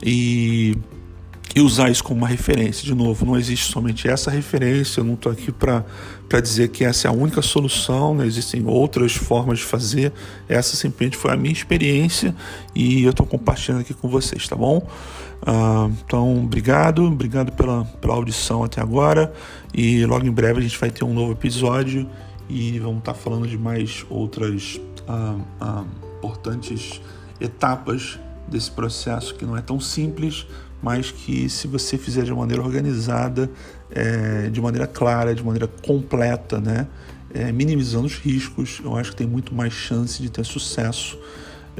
E 0.02 0.76
e 1.54 1.60
usar 1.60 1.90
isso 1.90 2.04
como 2.04 2.20
uma 2.20 2.28
referência. 2.28 2.84
De 2.84 2.94
novo, 2.94 3.26
não 3.26 3.36
existe 3.36 3.70
somente 3.70 4.08
essa 4.08 4.30
referência, 4.30 5.00
eu 5.00 5.04
não 5.04 5.14
estou 5.14 5.32
aqui 5.32 5.50
para 5.50 5.84
dizer 6.40 6.68
que 6.68 6.84
essa 6.84 7.08
é 7.08 7.10
a 7.10 7.12
única 7.12 7.42
solução, 7.42 8.14
né? 8.14 8.26
existem 8.26 8.64
outras 8.66 9.16
formas 9.16 9.58
de 9.58 9.64
fazer. 9.64 10.12
Essa 10.48 10.76
simplesmente 10.76 11.16
foi 11.16 11.32
a 11.32 11.36
minha 11.36 11.52
experiência 11.52 12.34
e 12.74 13.02
eu 13.02 13.10
estou 13.10 13.26
compartilhando 13.26 13.80
aqui 13.80 13.94
com 13.94 14.08
vocês, 14.08 14.46
tá 14.46 14.54
bom? 14.54 14.86
Uh, 15.42 15.92
então, 16.04 16.44
obrigado, 16.44 17.04
obrigado 17.04 17.50
pela, 17.52 17.84
pela 18.00 18.14
audição 18.14 18.62
até 18.62 18.80
agora 18.80 19.32
e 19.72 20.04
logo 20.04 20.26
em 20.26 20.30
breve 20.30 20.60
a 20.60 20.62
gente 20.62 20.78
vai 20.78 20.90
ter 20.90 21.02
um 21.02 21.14
novo 21.14 21.32
episódio 21.32 22.06
e 22.48 22.78
vamos 22.78 22.98
estar 22.98 23.14
tá 23.14 23.18
falando 23.18 23.48
de 23.48 23.56
mais 23.56 24.04
outras 24.10 24.78
uh, 25.08 25.40
uh, 25.64 25.86
importantes 26.18 27.00
etapas 27.40 28.18
desse 28.48 28.70
processo 28.70 29.34
que 29.34 29.44
não 29.44 29.56
é 29.56 29.62
tão 29.62 29.78
simples, 29.80 30.46
mas 30.82 31.10
que 31.10 31.48
se 31.48 31.66
você 31.66 31.98
fizer 31.98 32.24
de 32.24 32.32
maneira 32.32 32.62
organizada, 32.62 33.50
é, 33.90 34.48
de 34.48 34.60
maneira 34.60 34.86
clara, 34.86 35.34
de 35.34 35.42
maneira 35.42 35.66
completa, 35.66 36.60
né, 36.60 36.86
é, 37.32 37.52
minimizando 37.52 38.06
os 38.06 38.16
riscos, 38.16 38.80
eu 38.82 38.96
acho 38.96 39.10
que 39.10 39.16
tem 39.16 39.26
muito 39.26 39.54
mais 39.54 39.72
chance 39.72 40.20
de 40.20 40.30
ter 40.30 40.44
sucesso 40.44 41.18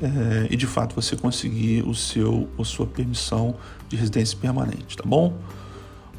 é, 0.00 0.46
e 0.50 0.56
de 0.56 0.66
fato 0.66 0.94
você 0.94 1.16
conseguir 1.16 1.82
o 1.82 1.94
seu, 1.94 2.48
a 2.58 2.64
sua 2.64 2.86
permissão 2.86 3.56
de 3.88 3.96
residência 3.96 4.36
permanente, 4.38 4.96
tá 4.96 5.04
bom? 5.04 5.36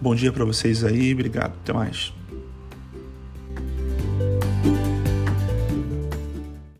Bom 0.01 0.15
dia 0.15 0.31
para 0.31 0.43
vocês 0.43 0.83
aí, 0.83 1.13
obrigado, 1.13 1.53
até 1.61 1.71
mais. 1.71 2.11